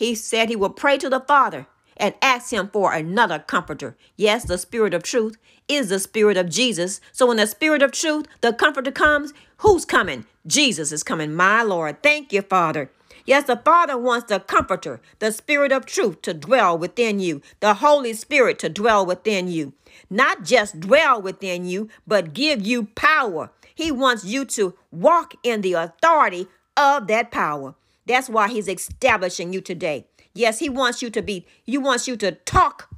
He 0.00 0.14
said 0.14 0.48
he 0.48 0.56
will 0.56 0.70
pray 0.70 0.96
to 0.96 1.10
the 1.10 1.20
Father 1.20 1.66
and 1.94 2.14
ask 2.22 2.54
him 2.54 2.70
for 2.72 2.94
another 2.94 3.38
comforter. 3.38 3.98
Yes, 4.16 4.44
the 4.44 4.56
spirit 4.56 4.94
of 4.94 5.02
truth 5.02 5.36
is 5.68 5.90
the 5.90 5.98
spirit 5.98 6.38
of 6.38 6.48
Jesus. 6.48 7.02
So 7.12 7.26
when 7.26 7.36
the 7.36 7.46
spirit 7.46 7.82
of 7.82 7.92
truth, 7.92 8.24
the 8.40 8.54
comforter 8.54 8.92
comes, 8.92 9.34
who's 9.58 9.84
coming? 9.84 10.24
Jesus 10.46 10.90
is 10.90 11.02
coming, 11.02 11.34
my 11.34 11.62
Lord. 11.62 12.02
Thank 12.02 12.32
you, 12.32 12.40
Father. 12.40 12.90
Yes, 13.26 13.44
the 13.44 13.58
Father 13.58 13.98
wants 13.98 14.30
the 14.30 14.40
Comforter, 14.40 15.02
the 15.18 15.30
Spirit 15.32 15.70
of 15.70 15.84
truth, 15.84 16.22
to 16.22 16.32
dwell 16.32 16.78
within 16.78 17.20
you, 17.20 17.42
the 17.60 17.74
Holy 17.74 18.14
Spirit 18.14 18.58
to 18.60 18.70
dwell 18.70 19.04
within 19.04 19.48
you. 19.48 19.74
Not 20.08 20.44
just 20.44 20.80
dwell 20.80 21.20
within 21.20 21.66
you, 21.66 21.90
but 22.06 22.32
give 22.32 22.66
you 22.66 22.84
power. 22.94 23.50
He 23.74 23.92
wants 23.92 24.24
you 24.24 24.46
to 24.46 24.72
walk 24.90 25.34
in 25.42 25.60
the 25.60 25.74
authority 25.74 26.48
of 26.74 27.06
that 27.08 27.30
power. 27.30 27.74
That's 28.06 28.28
why 28.28 28.48
He's 28.48 28.68
establishing 28.68 29.52
you 29.52 29.60
today. 29.60 30.06
Yes, 30.34 30.58
He 30.58 30.68
wants 30.68 31.02
you 31.02 31.10
to 31.10 31.22
be, 31.22 31.46
He 31.64 31.78
wants 31.78 32.08
you 32.08 32.16
to 32.16 32.32
talk 32.32 32.90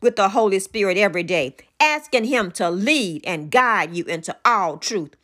with 0.00 0.16
the 0.16 0.30
Holy 0.30 0.58
Spirit 0.58 0.98
every 0.98 1.22
day, 1.22 1.56
asking 1.80 2.24
Him 2.24 2.50
to 2.52 2.70
lead 2.70 3.24
and 3.24 3.50
guide 3.50 3.96
you 3.96 4.04
into 4.04 4.36
all 4.44 4.76
truth. 4.76 5.14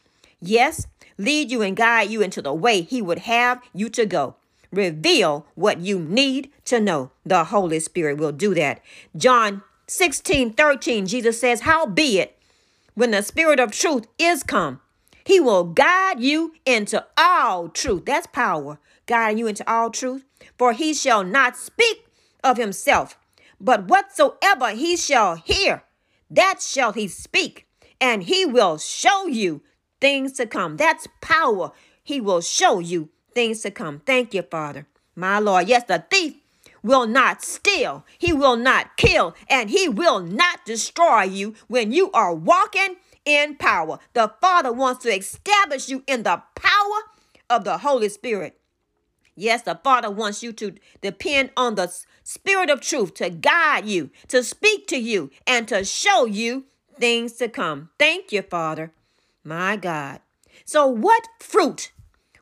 Yes, 0.40 0.86
lead 1.18 1.50
you 1.50 1.62
and 1.62 1.76
guide 1.76 2.10
you 2.10 2.22
into 2.22 2.40
the 2.40 2.54
way 2.54 2.82
He 2.82 3.02
would 3.02 3.20
have 3.20 3.60
you 3.74 3.88
to 3.90 4.06
go. 4.06 4.36
Reveal 4.70 5.46
what 5.54 5.80
you 5.80 5.98
need 5.98 6.50
to 6.66 6.80
know. 6.80 7.10
The 7.24 7.44
Holy 7.44 7.80
Spirit 7.80 8.18
will 8.18 8.32
do 8.32 8.54
that. 8.54 8.80
John 9.16 9.62
16 9.86 10.52
13, 10.52 11.06
Jesus 11.06 11.40
says, 11.40 11.62
Howbeit, 11.62 12.38
when 12.94 13.10
the 13.10 13.22
Spirit 13.22 13.58
of 13.58 13.72
truth 13.72 14.06
is 14.18 14.42
come, 14.42 14.80
He 15.24 15.40
will 15.40 15.64
guide 15.64 16.20
you 16.20 16.54
into 16.66 17.04
all 17.16 17.68
truth. 17.68 18.04
That's 18.04 18.26
power, 18.26 18.78
guiding 19.08 19.38
you 19.38 19.48
into 19.48 19.68
all 19.68 19.90
truth. 19.90 20.24
For 20.56 20.72
He 20.72 20.94
shall 20.94 21.24
not 21.24 21.56
speak 21.56 22.06
of 22.44 22.56
Himself, 22.56 23.18
but 23.60 23.88
whatsoever 23.88 24.70
He 24.70 24.96
shall 24.96 25.34
hear, 25.34 25.82
that 26.30 26.62
shall 26.62 26.92
He 26.92 27.08
speak, 27.08 27.66
and 28.00 28.22
He 28.22 28.46
will 28.46 28.78
show 28.78 29.26
you 29.26 29.62
things 30.00 30.34
to 30.34 30.46
come. 30.46 30.76
That's 30.76 31.08
power. 31.20 31.72
He 32.04 32.20
will 32.20 32.40
show 32.40 32.78
you 32.78 33.08
things 33.34 33.62
to 33.62 33.72
come. 33.72 34.00
Thank 34.06 34.32
you, 34.32 34.42
Father. 34.42 34.86
My 35.16 35.40
Lord. 35.40 35.68
Yes, 35.68 35.82
the 35.84 36.04
thief 36.08 36.36
will 36.82 37.06
not 37.06 37.42
steal, 37.42 38.04
he 38.18 38.32
will 38.32 38.56
not 38.56 38.96
kill, 38.96 39.34
and 39.48 39.70
he 39.70 39.88
will 39.88 40.20
not 40.20 40.64
destroy 40.64 41.22
you 41.22 41.54
when 41.66 41.92
you 41.92 42.10
are 42.12 42.34
walking 42.34 42.96
in 43.24 43.56
power. 43.56 43.98
The 44.14 44.32
Father 44.40 44.72
wants 44.72 45.02
to 45.02 45.14
establish 45.14 45.88
you 45.88 46.02
in 46.06 46.22
the 46.22 46.42
power 46.54 47.00
of 47.50 47.64
the 47.64 47.78
Holy 47.78 48.08
Spirit. 48.08 48.57
Yes, 49.38 49.62
the 49.62 49.78
Father 49.84 50.10
wants 50.10 50.42
you 50.42 50.52
to 50.54 50.74
depend 51.00 51.50
on 51.56 51.76
the 51.76 51.94
Spirit 52.24 52.70
of 52.70 52.80
truth 52.80 53.14
to 53.14 53.30
guide 53.30 53.86
you, 53.86 54.10
to 54.26 54.42
speak 54.42 54.88
to 54.88 54.98
you, 54.98 55.30
and 55.46 55.68
to 55.68 55.84
show 55.84 56.26
you 56.26 56.64
things 56.98 57.34
to 57.34 57.48
come. 57.48 57.90
Thank 58.00 58.32
you, 58.32 58.42
Father. 58.42 58.92
My 59.44 59.76
God. 59.76 60.20
So, 60.64 60.88
what 60.88 61.28
fruit 61.38 61.92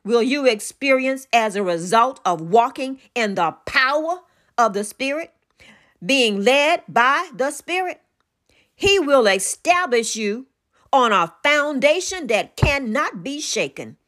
will 0.04 0.22
you 0.22 0.46
experience 0.46 1.28
as 1.34 1.54
a 1.54 1.62
result 1.62 2.18
of 2.24 2.40
walking 2.40 2.98
in 3.14 3.34
the 3.34 3.52
power 3.66 4.20
of 4.56 4.72
the 4.72 4.82
Spirit, 4.82 5.34
being 6.04 6.42
led 6.42 6.82
by 6.88 7.30
the 7.36 7.50
Spirit? 7.50 8.00
He 8.74 8.98
will 8.98 9.26
establish 9.26 10.16
you 10.16 10.46
on 10.92 11.12
a 11.12 11.34
foundation 11.42 12.26
that 12.28 12.56
cannot 12.56 13.22
be 13.22 13.40
shaken. 13.40 13.98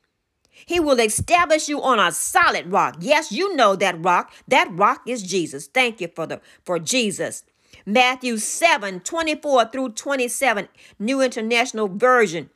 He 0.69 0.79
will 0.79 1.01
establish 1.01 1.67
you 1.67 1.83
on 1.83 1.99
a 1.99 2.13
solid 2.13 2.71
rock. 2.71 2.99
Yes, 3.01 3.33
you 3.33 3.57
know 3.57 3.75
that 3.77 4.05
rock. 4.05 4.31
That 4.47 4.69
rock 4.71 5.01
is 5.07 5.23
Jesus. 5.23 5.67
Thank 5.67 5.99
you 5.99 6.09
for 6.15 6.27
the 6.27 6.43
for 6.63 6.79
Jesus. 6.79 7.43
Matthew 7.87 8.37
7, 8.37 9.01
24 9.01 9.71
through 9.71 9.93
27, 9.93 10.69
New 10.99 11.23
International 11.23 11.89
Version. 11.89 12.51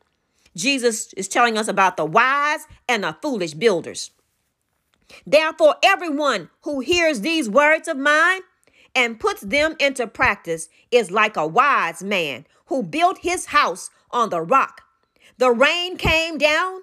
Jesus 0.55 1.15
is 1.15 1.27
telling 1.27 1.57
us 1.57 1.69
about 1.69 1.97
the 1.97 2.05
wise 2.05 2.67
and 2.87 3.03
the 3.03 3.17
foolish 3.23 3.55
builders. 3.55 4.11
Therefore, 5.27 5.77
everyone 5.83 6.51
who 6.65 6.81
hears 6.81 7.23
these 7.23 7.49
words 7.49 7.89
of 7.89 7.97
mine 7.97 8.43
and 8.95 9.19
puts 9.21 9.41
them 9.41 9.75
into 9.81 10.07
practice 10.07 10.69
is 10.91 11.11
like 11.11 11.39
a 11.39 11.47
wise 11.47 12.03
man 12.03 12.45
who 12.67 12.83
built 12.83 13.21
his 13.23 13.47
house 13.47 13.89
on 14.11 14.29
the 14.29 14.43
rock. 14.43 14.83
The 15.39 15.51
rain 15.51 15.97
came 15.97 16.37
down, 16.37 16.83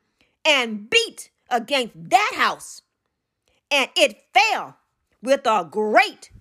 and 0.45 0.89
beat 0.89 1.29
against 1.49 1.93
that 1.95 2.33
house, 2.35 2.81
and 3.69 3.89
it 3.95 4.23
fell 4.33 4.77
with 5.21 5.45
a 5.45 5.67
great 5.69 6.31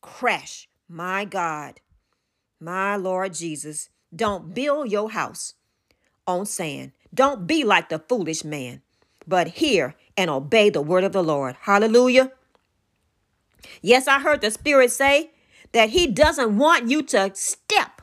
crash. 0.00 0.68
My 0.88 1.24
God, 1.24 1.80
my 2.60 2.96
Lord 2.96 3.34
Jesus, 3.34 3.88
don't 4.14 4.54
build 4.54 4.90
your 4.90 5.10
house 5.10 5.54
on 6.26 6.46
sand. 6.46 6.92
Don't 7.12 7.46
be 7.46 7.64
like 7.64 7.88
the 7.88 7.98
foolish 7.98 8.44
man, 8.44 8.82
but 9.26 9.48
hear 9.48 9.94
and 10.16 10.30
obey 10.30 10.70
the 10.70 10.82
word 10.82 11.04
of 11.04 11.12
the 11.12 11.22
Lord. 11.22 11.56
Hallelujah. 11.62 12.32
Yes, 13.82 14.06
I 14.06 14.20
heard 14.20 14.40
the 14.40 14.50
Spirit 14.50 14.92
say 14.92 15.30
that 15.72 15.90
He 15.90 16.06
doesn't 16.06 16.56
want 16.56 16.88
you 16.88 17.02
to 17.02 17.32
step 17.34 18.02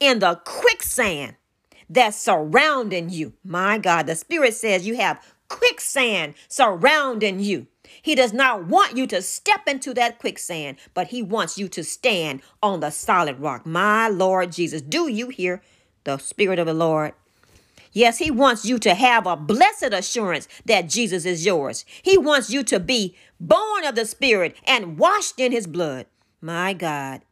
in 0.00 0.18
the 0.18 0.40
quicksand 0.44 1.36
that's 1.88 2.18
surrounding 2.18 3.10
you. 3.10 3.32
My 3.44 3.78
God, 3.78 4.06
the 4.06 4.14
Spirit 4.14 4.54
says 4.54 4.86
you 4.86 4.96
have 4.96 5.22
quicksand 5.48 6.34
surrounding 6.48 7.40
you. 7.40 7.66
He 8.02 8.14
does 8.14 8.32
not 8.32 8.66
want 8.66 8.96
you 8.96 9.06
to 9.08 9.22
step 9.22 9.66
into 9.66 9.94
that 9.94 10.18
quicksand, 10.18 10.76
but 10.94 11.08
He 11.08 11.22
wants 11.22 11.58
you 11.58 11.68
to 11.68 11.82
stand 11.82 12.42
on 12.62 12.80
the 12.80 12.90
solid 12.90 13.40
rock. 13.40 13.64
My 13.66 14.08
Lord 14.08 14.52
Jesus, 14.52 14.82
do 14.82 15.08
you 15.08 15.28
hear 15.28 15.62
the 16.04 16.18
Spirit 16.18 16.58
of 16.58 16.66
the 16.66 16.74
Lord? 16.74 17.14
Yes, 17.92 18.18
He 18.18 18.30
wants 18.30 18.64
you 18.66 18.78
to 18.80 18.94
have 18.94 19.26
a 19.26 19.36
blessed 19.36 19.92
assurance 19.92 20.46
that 20.66 20.88
Jesus 20.88 21.24
is 21.24 21.46
yours. 21.46 21.84
He 22.02 22.18
wants 22.18 22.50
you 22.50 22.62
to 22.64 22.78
be 22.78 23.16
born 23.40 23.84
of 23.84 23.94
the 23.94 24.04
Spirit 24.04 24.56
and 24.66 24.98
washed 24.98 25.40
in 25.40 25.52
His 25.52 25.66
blood. 25.66 26.06
My 26.40 26.74
God. 26.74 27.22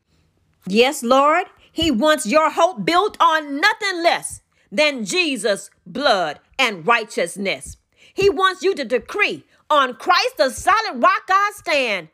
Yes, 0.66 1.02
Lord, 1.02 1.46
He 1.70 1.90
wants 1.90 2.26
your 2.26 2.50
hope 2.50 2.84
built 2.84 3.16
on 3.20 3.61
nothing 3.61 4.02
less 4.02 4.40
than 4.71 5.05
Jesus' 5.05 5.71
blood 5.87 6.41
and 6.59 6.87
righteousness. 6.87 7.77
He 8.12 8.31
wants 8.31 8.62
you 8.62 8.75
to 8.75 8.85
decree 8.85 9.45
on 9.69 9.95
Christ 9.95 10.37
the 10.39 10.51
solid 10.51 11.03
rock 11.03 11.25
I 11.29 11.53
stand. 11.55 12.09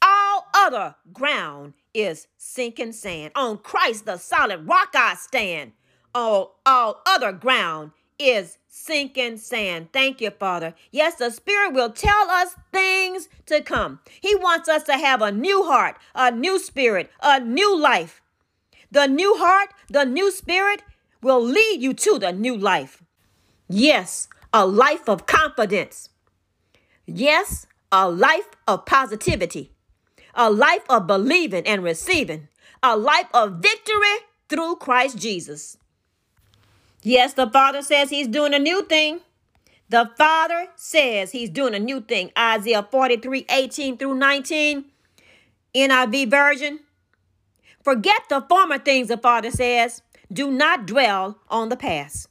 All 0.00 0.46
other 0.54 0.96
ground 1.12 1.74
is 1.94 2.26
sinking 2.36 2.92
sand. 2.92 3.32
On 3.34 3.58
Christ 3.58 4.06
the 4.06 4.16
solid 4.16 4.66
rock 4.66 4.90
I 4.94 5.14
stand. 5.14 5.72
All, 6.14 6.60
all 6.66 7.02
other 7.06 7.32
ground 7.32 7.92
is 8.18 8.58
sinking 8.68 9.36
sand. 9.38 9.88
Thank 9.92 10.20
you, 10.20 10.30
Father. 10.30 10.74
Yes, 10.90 11.16
the 11.16 11.30
Spirit 11.30 11.72
will 11.72 11.90
tell 11.90 12.30
us 12.30 12.56
things 12.72 13.28
to 13.46 13.60
come. 13.60 14.00
He 14.20 14.34
wants 14.36 14.68
us 14.68 14.84
to 14.84 14.94
have 14.94 15.22
a 15.22 15.32
new 15.32 15.64
heart, 15.64 15.96
a 16.14 16.30
new 16.30 16.58
spirit, 16.58 17.10
a 17.22 17.40
new 17.40 17.76
life. 17.78 18.22
The 18.90 19.06
new 19.06 19.36
heart, 19.38 19.70
the 19.88 20.04
new 20.04 20.30
spirit 20.30 20.82
will 21.22 21.42
lead 21.42 21.80
you 21.80 21.94
to 21.94 22.18
the 22.18 22.32
new 22.32 22.56
life. 22.56 23.02
Yes, 23.68 24.28
a 24.52 24.66
life 24.66 25.08
of 25.08 25.26
confidence. 25.26 26.10
Yes, 27.06 27.66
a 27.90 28.10
life 28.10 28.48
of 28.66 28.84
positivity. 28.84 29.70
A 30.34 30.50
life 30.50 30.84
of 30.88 31.06
believing 31.06 31.66
and 31.66 31.82
receiving. 31.82 32.48
A 32.82 32.96
life 32.96 33.28
of 33.32 33.56
victory 33.56 34.26
through 34.48 34.76
Christ 34.76 35.18
Jesus. 35.18 35.76
Yes, 37.02 37.34
the 37.34 37.48
Father 37.48 37.82
says 37.82 38.10
He's 38.10 38.28
doing 38.28 38.54
a 38.54 38.58
new 38.58 38.84
thing. 38.84 39.20
The 39.88 40.10
Father 40.16 40.68
says 40.76 41.32
He's 41.32 41.50
doing 41.50 41.74
a 41.74 41.78
new 41.78 42.00
thing. 42.00 42.32
Isaiah 42.38 42.86
43 42.90 43.46
18 43.48 43.96
through 43.98 44.14
19, 44.14 44.84
NIV 45.74 46.30
version. 46.30 46.80
Forget 47.82 48.22
the 48.28 48.40
former 48.42 48.78
things, 48.78 49.08
the 49.08 49.18
Father 49.18 49.50
says. 49.50 50.02
Do 50.32 50.50
not 50.50 50.86
dwell 50.86 51.38
on 51.48 51.68
the 51.68 51.76
past. 51.76 52.28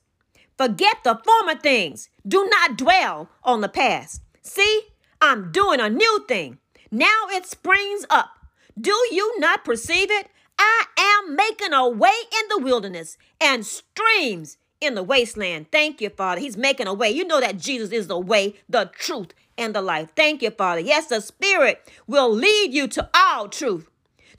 Forget 0.58 0.98
the 1.04 1.22
former 1.24 1.60
things. 1.60 2.10
Do 2.28 2.48
not 2.50 2.78
dwell 2.78 3.30
on 3.44 3.62
the 3.62 3.70
past. 3.70 4.22
See, 4.42 4.84
I'm 5.22 5.52
doing 5.52 5.80
a 5.80 5.90
new 5.90 6.26
thing. 6.28 6.58
Now 6.90 7.28
it 7.30 7.46
springs 7.46 8.06
up. 8.10 8.32
Do 8.80 8.96
you 9.12 9.40
not 9.40 9.64
perceive 9.64 10.10
it? 10.10 10.28
I 10.58 10.86
am 10.98 11.36
making 11.36 11.74
a 11.74 11.88
way 11.90 12.14
in 12.42 12.48
the 12.50 12.64
wilderness 12.64 13.18
and 13.40 13.66
streams 13.66 14.58
in 14.80 14.96
the 14.96 15.04
wasteland. 15.04 15.68
Thank 15.72 16.02
you, 16.02 16.10
Father. 16.10 16.42
He's 16.42 16.58
making 16.58 16.88
a 16.88 16.94
way. 16.94 17.10
You 17.10 17.26
know 17.26 17.40
that 17.40 17.58
Jesus 17.58 17.92
is 17.92 18.08
the 18.08 18.20
way, 18.20 18.56
the 18.68 18.92
truth, 18.94 19.34
and 19.58 19.76
the 19.76 19.82
life. 19.82 20.10
Thank 20.16 20.42
you, 20.42 20.52
Father. 20.52 20.82
Yes, 20.82 21.08
the 21.08 21.22
Spirit 21.22 21.90
will 22.08 22.32
lead 22.32 22.74
you 22.74 22.88
to 22.90 23.10
all 23.14 23.48
truth, 23.48 23.88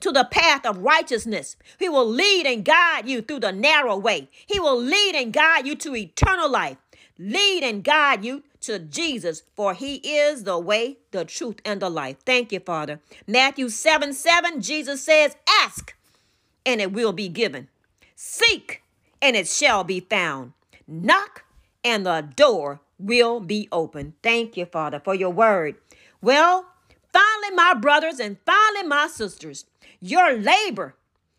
to 0.03 0.11
the 0.11 0.25
path 0.25 0.65
of 0.65 0.77
righteousness. 0.79 1.55
He 1.79 1.87
will 1.87 2.07
lead 2.07 2.45
and 2.45 2.65
guide 2.65 3.07
you 3.07 3.21
through 3.21 3.39
the 3.39 3.53
narrow 3.53 3.97
way. 3.97 4.29
He 4.45 4.59
will 4.59 4.77
lead 4.77 5.15
and 5.15 5.31
guide 5.31 5.65
you 5.65 5.75
to 5.75 5.95
eternal 5.95 6.51
life. 6.51 6.77
Lead 7.17 7.63
and 7.63 7.83
guide 7.85 8.25
you 8.25 8.43
to 8.61 8.79
Jesus, 8.79 9.43
for 9.55 9.73
he 9.73 9.95
is 9.95 10.43
the 10.43 10.59
way, 10.59 10.97
the 11.11 11.23
truth, 11.23 11.59
and 11.63 11.81
the 11.81 11.89
life. 11.89 12.17
Thank 12.25 12.51
you, 12.51 12.59
Father. 12.59 12.99
Matthew 13.27 13.69
7 13.69 14.11
7, 14.13 14.61
Jesus 14.61 15.01
says, 15.01 15.37
Ask, 15.61 15.95
and 16.65 16.81
it 16.81 16.91
will 16.91 17.13
be 17.13 17.29
given. 17.29 17.69
Seek, 18.15 18.83
and 19.21 19.37
it 19.37 19.47
shall 19.47 19.85
be 19.85 20.01
found. 20.01 20.51
Knock, 20.85 21.45
and 21.83 22.05
the 22.05 22.27
door 22.35 22.81
will 22.99 23.39
be 23.39 23.69
open. 23.71 24.15
Thank 24.21 24.57
you, 24.57 24.65
Father, 24.65 24.99
for 24.99 25.15
your 25.15 25.29
word. 25.29 25.75
Well, 26.21 26.65
finally, 27.13 27.55
my 27.55 27.73
brothers 27.73 28.19
and 28.19 28.37
finally, 28.45 28.87
my 28.87 29.07
sisters, 29.07 29.65
your 30.03 30.33
labor 30.37 30.95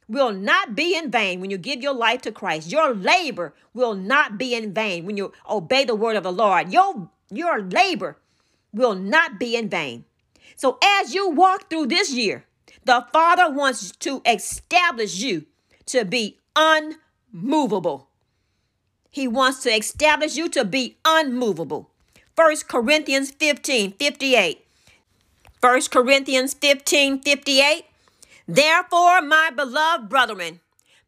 will 0.08 0.32
not 0.32 0.74
be 0.74 0.96
in 0.96 1.10
vain 1.10 1.38
when 1.38 1.50
you 1.50 1.58
give 1.58 1.82
your 1.82 1.92
life 1.92 2.22
to 2.22 2.32
Christ. 2.32 2.72
Your 2.72 2.94
labor 2.94 3.54
will 3.74 3.94
not 3.94 4.38
be 4.38 4.54
in 4.54 4.72
vain 4.72 5.04
when 5.04 5.18
you 5.18 5.32
obey 5.48 5.84
the 5.84 5.94
word 5.94 6.16
of 6.16 6.22
the 6.22 6.32
Lord. 6.32 6.72
Your, 6.72 7.10
your 7.30 7.60
labor 7.60 8.16
will 8.72 8.94
not 8.94 9.38
be 9.38 9.54
in 9.54 9.68
vain. 9.68 10.06
So 10.56 10.78
as 10.82 11.14
you 11.14 11.28
walk 11.28 11.68
through 11.68 11.88
this 11.88 12.10
year, 12.10 12.46
the 12.86 13.06
Father 13.12 13.50
wants 13.52 13.92
to 13.96 14.22
establish 14.24 15.16
you 15.16 15.44
to 15.86 16.06
be 16.06 16.38
unmovable. 16.56 18.08
He 19.10 19.28
wants 19.28 19.62
to 19.64 19.76
establish 19.76 20.36
you 20.36 20.48
to 20.48 20.64
be 20.64 20.96
unmovable. 21.04 21.90
1 22.34 22.56
Corinthians 22.66 23.30
15 23.30 23.92
58. 23.92 24.66
1 25.60 25.82
Corinthians 25.90 26.54
15 26.54 27.20
58. 27.20 27.84
Therefore, 28.46 29.22
my 29.22 29.50
beloved 29.54 30.08
brethren, 30.08 30.60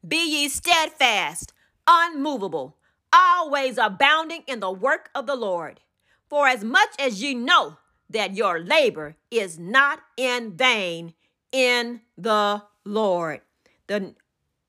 be 0.06 0.16
ye 0.16 0.48
steadfast, 0.48 1.52
unmovable, 1.86 2.76
always 3.12 3.78
abounding 3.78 4.42
in 4.46 4.60
the 4.60 4.72
work 4.72 5.10
of 5.14 5.26
the 5.26 5.36
Lord. 5.36 5.80
For 6.28 6.48
as 6.48 6.64
much 6.64 6.90
as 6.98 7.22
ye 7.22 7.34
know 7.34 7.78
that 8.10 8.34
your 8.34 8.58
labor 8.58 9.16
is 9.30 9.58
not 9.58 10.00
in 10.16 10.56
vain 10.56 11.14
in 11.52 12.00
the 12.16 12.62
Lord. 12.84 13.40
The 13.86 14.14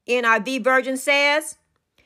NIV 0.07 0.63
version 0.63 0.97
says, 0.97 1.57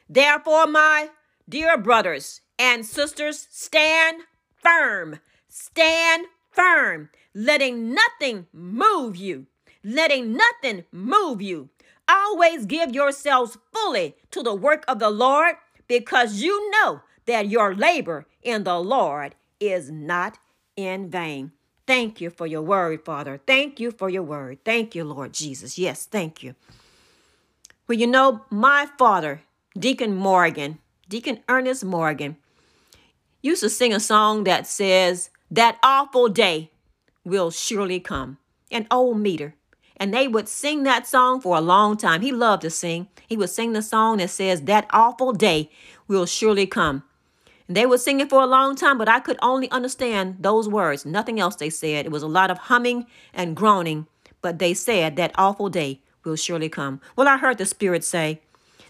Therefore, 0.10 0.68
my 0.68 1.10
dear 1.48 1.78
brothers 1.78 2.42
and 2.60 2.86
sisters, 2.86 3.48
stand 3.50 4.24
firm. 4.56 5.20
Stand 5.48 6.28
firm, 6.52 7.10
letting 7.34 7.94
nothing 7.94 8.48
move 8.54 9.16
you. 9.16 9.48
Letting 9.84 10.38
nothing 10.38 10.86
move 10.92 11.42
you. 11.42 11.70
Always 12.08 12.66
give 12.66 12.94
yourselves 12.94 13.58
fully 13.74 14.16
to 14.32 14.44
the 14.44 14.54
work 14.54 14.84
of 14.88 15.00
the 15.00 15.10
Lord 15.10 15.56
because 15.88 16.42
you 16.42 16.70
know 16.72 17.02
that 17.26 17.50
your 17.50 17.76
labor 17.76 18.26
in 18.42 18.64
the 18.64 18.80
Lord 18.80 19.36
is 19.60 19.92
not 19.92 20.38
in 20.76 21.10
vain. 21.10 21.52
Thank 21.88 22.22
you 22.22 22.30
for 22.30 22.48
your 22.48 22.62
word, 22.62 23.04
Father. 23.04 23.40
Thank 23.46 23.80
you 23.80 23.92
for 23.92 24.10
your 24.10 24.24
word. 24.24 24.60
Thank 24.64 24.96
you, 24.96 25.04
Lord 25.04 25.34
Jesus. 25.34 25.78
Yes, 25.78 26.06
thank 26.06 26.44
you. 26.44 26.56
Well, 27.88 27.98
you 27.98 28.08
know, 28.08 28.46
my 28.50 28.88
father, 28.98 29.42
Deacon 29.78 30.16
Morgan, 30.16 30.80
Deacon 31.10 31.40
Ernest 31.50 31.84
Morgan, 31.84 32.38
used 33.42 33.62
to 33.62 33.70
sing 33.70 33.94
a 33.94 34.00
song 34.00 34.44
that 34.46 34.68
says, 34.68 35.30
That 35.50 35.78
awful 35.84 36.30
day 36.30 36.72
will 37.26 37.52
surely 37.52 38.00
come. 38.00 38.38
An 38.72 38.88
old 38.90 39.20
meter. 39.20 39.56
And 40.02 40.12
they 40.12 40.28
would 40.28 40.50
sing 40.50 40.82
that 40.82 41.06
song 41.06 41.42
for 41.42 41.56
a 41.56 41.62
long 41.62 41.96
time. 41.96 42.22
He 42.22 42.32
loved 42.32 42.64
to 42.64 42.72
sing. 42.72 43.08
He 43.28 43.38
would 43.38 43.52
sing 43.52 43.74
the 43.74 43.84
song 43.84 44.18
that 44.18 44.32
says, 44.32 44.64
That 44.64 44.88
awful 44.90 45.32
day 45.32 45.70
will 46.08 46.26
surely 46.26 46.66
come. 46.66 47.04
And 47.68 47.78
they 47.78 47.86
would 47.86 48.00
sing 48.00 48.20
it 48.20 48.28
for 48.28 48.42
a 48.42 48.48
long 48.48 48.76
time, 48.76 48.98
but 48.98 49.08
I 49.08 49.20
could 49.20 49.38
only 49.44 49.70
understand 49.70 50.38
those 50.40 50.68
words, 50.68 51.06
nothing 51.06 51.40
else 51.40 51.56
they 51.56 51.70
said. 51.70 52.08
It 52.08 52.12
was 52.12 52.24
a 52.24 52.28
lot 52.28 52.50
of 52.50 52.58
humming 52.58 53.06
and 53.32 53.56
groaning, 53.56 54.08
but 54.42 54.58
they 54.58 54.74
said 54.74 55.18
that 55.18 55.36
awful 55.36 55.70
day 55.70 56.02
will 56.26 56.36
surely 56.36 56.68
come. 56.68 57.00
Well, 57.16 57.28
I 57.28 57.38
heard 57.38 57.60
the 57.60 57.68
Spirit 57.68 58.04
say 58.04 58.42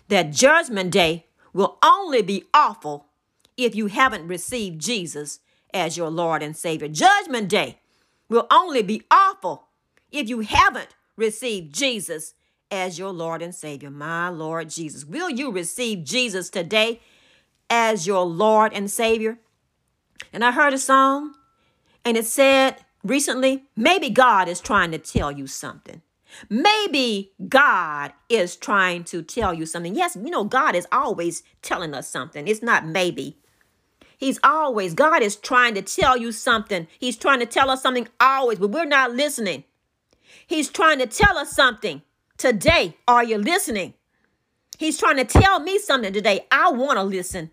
that 0.07 0.32
judgment 0.32 0.91
day 0.91 1.26
will 1.51 1.78
only 1.84 2.22
be 2.22 2.45
awful 2.53 3.07
if 3.57 3.76
you 3.76 3.88
haven't 3.88 4.30
received 4.30 4.80
Jesus 4.80 5.41
as 5.74 5.97
your 5.97 6.09
Lord 6.09 6.41
and 6.41 6.55
Savior. 6.55 6.88
Judgment 6.88 7.49
day 7.49 7.80
will 8.30 8.47
only 8.49 8.82
be 8.82 9.03
awful 9.12 9.68
if 10.09 10.30
you 10.30 10.39
haven't 10.39 10.95
received 11.16 11.74
Jesus 11.74 12.34
as 12.70 12.97
your 12.97 13.12
Lord 13.12 13.41
and 13.41 13.53
Savior. 13.53 13.89
My 13.89 14.30
Lord 14.30 14.70
Jesus. 14.70 15.05
Will 15.05 15.30
you 15.30 15.51
receive 15.51 16.03
Jesus 16.03 16.49
today 16.49 17.01
as 17.70 18.07
your 18.07 18.24
Lord 18.24 18.74
and 18.74 18.89
Savior? 18.89 19.38
And 20.32 20.43
I 20.43 20.51
heard 20.51 20.74
a 20.74 20.78
song 20.78 21.34
and 22.05 22.18
it 22.18 22.26
said 22.26 22.78
recently, 23.03 23.66
maybe 23.76 24.09
God 24.09 24.47
is 24.47 24.59
trying 24.59 24.91
to 24.91 24.97
tell 24.97 25.32
you 25.32 25.47
something. 25.47 26.01
Maybe 26.49 27.34
God 27.49 28.14
is 28.30 28.55
trying 28.55 29.03
to 29.05 29.22
tell 29.22 29.53
you 29.53 29.66
something. 29.66 29.95
Yes, 29.95 30.16
you 30.16 30.30
know, 30.30 30.45
God 30.45 30.76
is 30.76 30.88
always 30.91 31.43
telling 31.62 31.93
us 31.93 32.07
something. 32.07 32.47
It's 32.47 32.62
not 32.62 32.86
maybe. 32.86 33.38
He's 34.18 34.39
always, 34.43 34.93
God 34.93 35.24
is 35.24 35.36
trying 35.36 35.74
to 35.74 35.82
tell 35.82 36.16
you 36.16 36.32
something. 36.32 36.88
He's 36.99 37.18
trying 37.18 37.39
to 37.39 37.45
tell 37.45 37.70
us 37.70 37.82
something 37.82 38.07
always, 38.20 38.59
but 38.59 38.70
we're 38.70 38.86
not 38.86 39.14
listening. 39.14 39.64
He's 40.52 40.70
trying 40.70 40.99
to 40.99 41.08
tell 41.08 41.38
us 41.38 41.52
something 41.52 42.02
today. 42.38 42.97
Are 43.08 43.24
you 43.24 43.38
listening? 43.38 43.93
He's 44.78 44.97
trying 44.97 45.16
to 45.16 45.24
tell 45.24 45.62
me 45.62 45.80
something 45.80 46.12
today. 46.12 46.45
I 46.52 46.72
want 46.72 46.97
to 46.97 47.04
listen. 47.04 47.52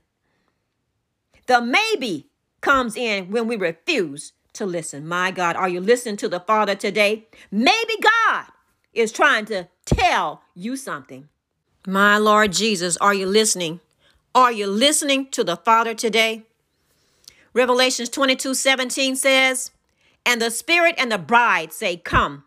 The 1.46 1.61
maybe 1.61 2.26
comes 2.61 2.96
in 2.96 3.30
when 3.30 3.46
we 3.46 3.55
refuse 3.55 4.32
to 4.55 4.66
listen. 4.66 5.07
My 5.07 5.30
God, 5.30 5.55
are 5.55 5.68
you 5.68 5.80
listening 5.80 6.16
to 6.16 6.28
the 6.28 6.40
Father 6.40 6.74
today? 6.74 7.28
Maybe 7.53 7.94
God 8.03 8.46
is 8.92 9.12
trying 9.12 9.44
to 9.44 9.68
tell 9.86 10.42
you 10.57 10.76
something. 10.76 11.28
My 11.86 12.18
Lord 12.18 12.53
Jesus, 12.53 12.96
are 12.96 13.14
you 13.14 13.26
listening? 13.26 13.78
Are 14.34 14.51
you 14.51 14.66
listening 14.66 15.30
to 15.30 15.44
the 15.44 15.55
Father 15.55 15.94
today? 15.94 16.46
Revelations 17.55 18.09
22 18.09 18.55
17 18.55 19.14
says, 19.14 19.70
And 20.26 20.42
the 20.42 20.51
Spirit 20.51 20.96
and 20.99 21.12
the 21.12 21.18
bride 21.18 21.72
say, 21.72 21.96
Come. 21.96 22.42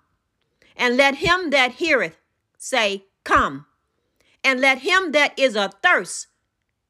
And 0.75 0.97
let 0.97 1.15
him 1.15 1.49
that 1.49 1.73
heareth 1.73 2.17
say, 2.57 3.05
Come. 3.23 3.65
And 4.43 4.59
let 4.59 4.79
him 4.79 5.11
that 5.11 5.37
is 5.37 5.55
athirst 5.55 6.27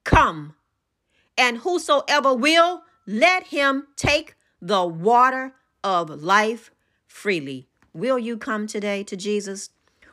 come. 0.04 0.56
And 1.38 1.60
whosoever 1.60 2.34
will, 2.34 2.84
let 3.06 3.48
him 3.48 3.88
take 3.96 4.36
the 4.62 4.86
water 4.86 5.54
of 5.84 6.10
life 6.22 6.72
freely. 7.08 7.68
Will 7.94 8.20
you 8.20 8.38
come 8.38 8.68
today 8.68 9.04
to 9.04 9.18
Jesus? 9.18 9.70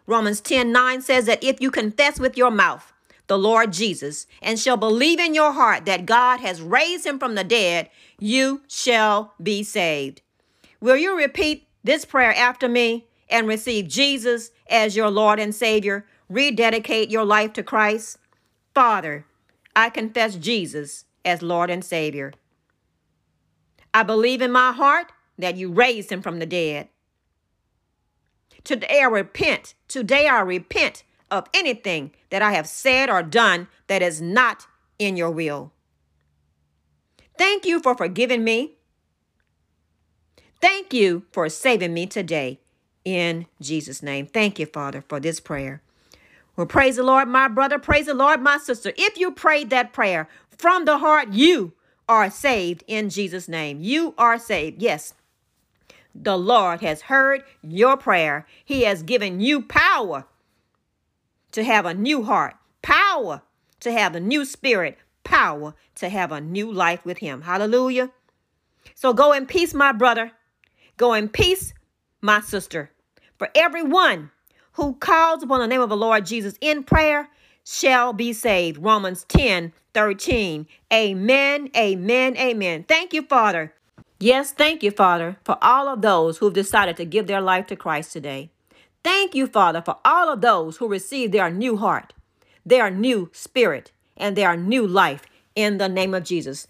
Romans 0.07 0.41
10 0.41 0.73
9 0.73 1.03
says 1.03 1.27
that 1.27 1.45
if 1.45 1.61
you 1.61 1.71
confess 1.71 2.19
with 2.19 2.37
your 2.37 2.51
mouth 2.51 2.93
the 3.27 3.39
Lord 3.39 3.73
Jesus 3.73 4.27
and 4.41 4.59
shall 4.59 4.79
believe 4.79 5.21
in 5.21 5.35
your 5.35 5.53
heart 5.53 5.85
that 5.85 6.07
God 6.07 6.41
has 6.41 6.63
raised 6.63 7.05
him 7.05 7.19
from 7.19 7.35
the 7.35 7.45
dead, 7.45 7.91
you 8.19 8.63
shall 8.69 9.35
be 9.41 9.63
saved. 9.63 10.23
Will 10.81 10.97
you 10.97 11.17
repeat 11.17 11.69
this 11.85 12.07
prayer 12.07 12.35
after 12.35 12.69
me 12.69 13.07
and 13.31 13.47
receive 13.47 13.89
Jesus 13.89 14.51
as 14.69 14.97
your 14.97 15.11
Lord 15.11 15.39
and 15.39 15.55
Savior? 15.55 16.07
Rededicate 16.29 17.11
your 17.11 17.25
life 17.25 17.53
to 17.55 17.63
Christ? 17.63 18.19
Father, 18.75 19.27
I 19.75 19.91
confess 19.91 20.37
Jesus 20.37 21.05
as 21.25 21.43
Lord 21.43 21.71
and 21.71 21.85
Savior. 21.85 22.33
I 23.93 24.03
believe 24.03 24.43
in 24.43 24.53
my 24.53 24.73
heart 24.73 25.13
that 25.39 25.57
you 25.57 25.71
raised 25.71 26.11
him 26.11 26.23
from 26.23 26.39
the 26.39 26.47
dead. 26.47 26.89
Today 28.65 29.01
I 29.01 29.07
repent. 29.07 29.75
Today 29.89 30.27
I 30.27 30.41
repent 30.41 31.05
of 31.31 31.49
anything 31.55 32.13
that 32.31 32.43
I 32.43 32.53
have 32.53 32.67
said 32.67 33.09
or 33.09 33.23
done 33.23 33.69
that 33.87 34.03
is 34.03 34.21
not 34.21 34.67
in 34.99 35.17
your 35.17 35.31
will. 35.31 35.73
Thank 37.39 37.65
you 37.65 37.81
for 37.81 37.95
forgiving 37.95 38.45
me. 38.45 38.75
Thank 40.61 40.93
you 40.93 41.25
for 41.31 41.49
saving 41.49 41.95
me 41.95 42.07
today 42.07 42.61
in 43.17 43.47
Jesus' 43.61 44.03
name. 44.03 44.27
Thank 44.27 44.59
you, 44.59 44.67
Father, 44.67 45.03
for 45.09 45.21
this 45.21 45.41
prayer. 45.41 45.83
Well, 46.57 46.67
praise 46.67 46.97
the 46.97 47.03
Lord, 47.03 47.29
my 47.29 47.49
brother. 47.49 47.79
Praise 47.79 48.07
the 48.07 48.15
Lord, 48.15 48.43
my 48.43 48.59
sister. 48.59 48.93
If 48.97 49.17
you 49.17 49.31
prayed 49.31 49.71
that 49.71 49.93
prayer 49.93 50.29
from 50.51 50.85
the 50.85 50.99
heart, 50.99 51.29
you 51.33 51.73
are 52.09 52.31
saved 52.31 52.83
in 52.87 53.11
Jesus' 53.11 53.49
name. 53.49 53.81
You 53.81 54.15
are 54.19 54.39
saved. 54.39 54.83
Yes, 54.83 55.15
the 56.15 56.37
Lord 56.37 56.81
has 56.81 57.03
heard 57.03 57.45
your 57.63 57.97
prayer. 57.97 58.47
He 58.65 58.83
has 58.83 59.03
given 59.03 59.41
you 59.41 59.63
power 59.63 60.27
to 61.53 61.65
have 61.65 61.87
a 61.87 61.95
new 61.95 62.25
heart, 62.25 62.57
power 62.83 63.43
to 63.81 63.93
have 63.93 64.15
a 64.15 64.21
new 64.21 64.45
spirit, 64.45 64.99
power 65.23 65.75
to 65.95 66.09
have 66.09 66.33
a 66.33 66.41
new 66.41 66.73
life 66.73 67.05
with 67.05 67.19
Him. 67.19 67.43
Hallelujah. 67.43 68.11
So 68.95 69.13
go 69.13 69.33
in 69.33 69.47
peace, 69.47 69.75
my 69.75 69.93
brother. 69.93 70.33
Go 70.97 71.15
in 71.15 71.29
peace, 71.29 71.73
my 72.21 72.41
sister. 72.41 72.91
For 73.39 73.49
everyone 73.55 74.31
who 74.73 74.95
calls 74.95 75.43
upon 75.43 75.61
the 75.61 75.67
name 75.67 75.81
of 75.81 75.89
the 75.89 75.97
Lord 75.97 76.27
Jesus 76.27 76.55
in 76.61 76.83
prayer 76.83 77.29
shall 77.65 78.13
be 78.13 78.33
saved. 78.33 78.83
Romans 78.83 79.25
10 79.29 79.73
13. 79.95 80.67
Amen, 80.93 81.71
amen, 81.77 82.37
amen. 82.37 82.85
Thank 82.87 83.13
you, 83.13 83.23
Father. 83.23 83.73
Yes, 84.21 84.53
thank 84.53 84.83
you, 84.83 84.91
Father, 84.91 85.39
for 85.45 85.57
all 85.63 85.89
of 85.89 86.03
those 86.03 86.39
who've 86.39 86.53
decided 86.53 86.97
to 86.97 87.05
give 87.05 87.27
their 87.27 87.41
life 87.41 87.67
to 87.69 87.77
Christ 87.77 88.13
today. 88.13 88.51
Thank 89.05 89.35
you, 89.35 89.47
Father, 89.47 89.81
for 89.81 89.97
all 90.05 90.29
of 90.29 90.41
those 90.41 90.77
who 90.77 90.89
receive 90.89 91.33
their 91.33 91.51
new 91.51 91.77
heart, 91.77 92.13
their 92.67 92.91
new 92.91 93.31
spirit, 93.33 93.93
and 94.17 94.37
their 94.37 94.57
new 94.57 94.87
life 94.87 95.23
in 95.55 95.79
the 95.79 95.89
name 95.89 96.15
of 96.15 96.25
Jesus. 96.25 96.67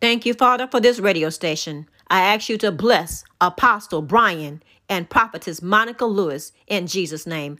Thank 0.00 0.26
you, 0.26 0.34
Father, 0.34 0.66
for 0.66 0.80
this 0.80 0.98
radio 0.98 1.30
station. 1.30 1.88
I 2.08 2.22
ask 2.22 2.48
you 2.48 2.58
to 2.58 2.72
bless 2.72 3.24
Apostle 3.40 4.02
Brian 4.02 4.62
and 4.92 5.08
Prophetess 5.08 5.62
Monica 5.62 6.04
Lewis 6.04 6.52
in 6.66 6.86
Jesus' 6.86 7.26
name. 7.26 7.58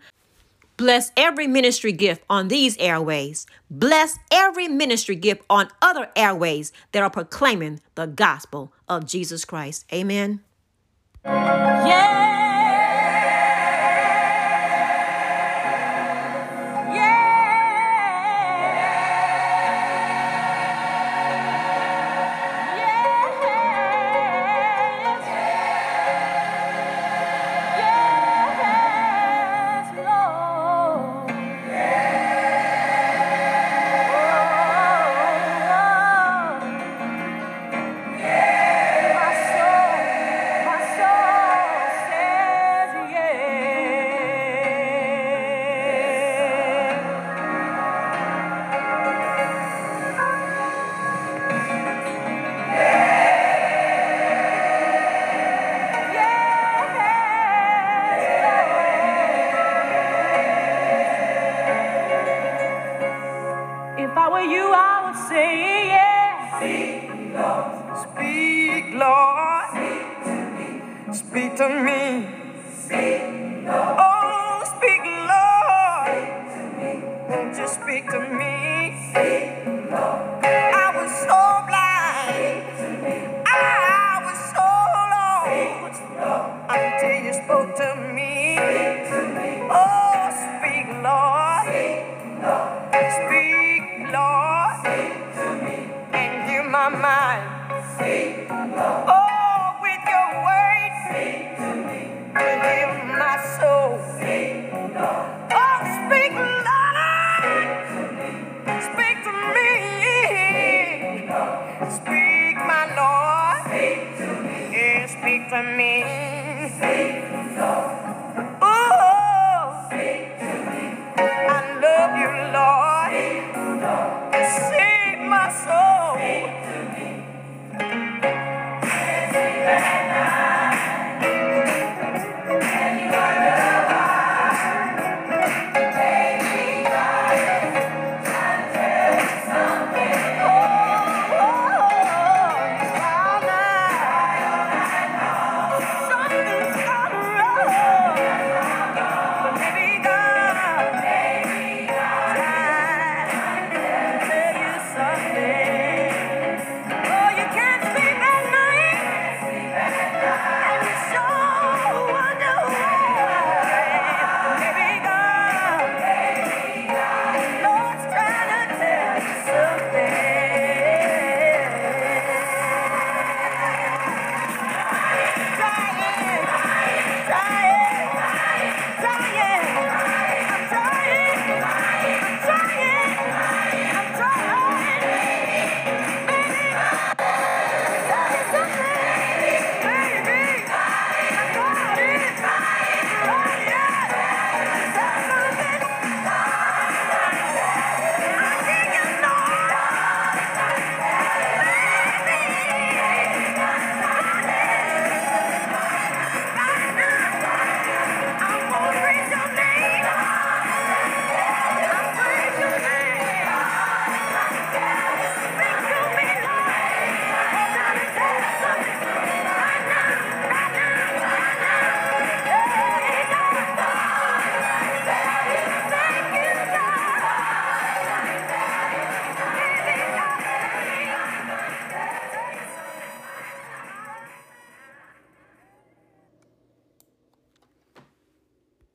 Bless 0.77 1.11
every 1.17 1.47
ministry 1.47 1.93
gift 1.93 2.23
on 2.29 2.49
these 2.49 2.77
airways. 2.77 3.47
Bless 3.71 4.19
every 4.31 4.69
ministry 4.69 5.17
gift 5.17 5.43
on 5.49 5.69
other 5.81 6.11
airways 6.15 6.73
that 6.93 7.03
are 7.03 7.11
proclaiming 7.11 7.81
the 7.95 8.07
gospel 8.07 8.73
of 8.87 9.07
Jesus 9.07 9.47
Christ. 9.47 9.87
Amen. 9.93 10.41
Yeah. 11.25 12.52
To 71.63 71.69
me. 71.69 72.22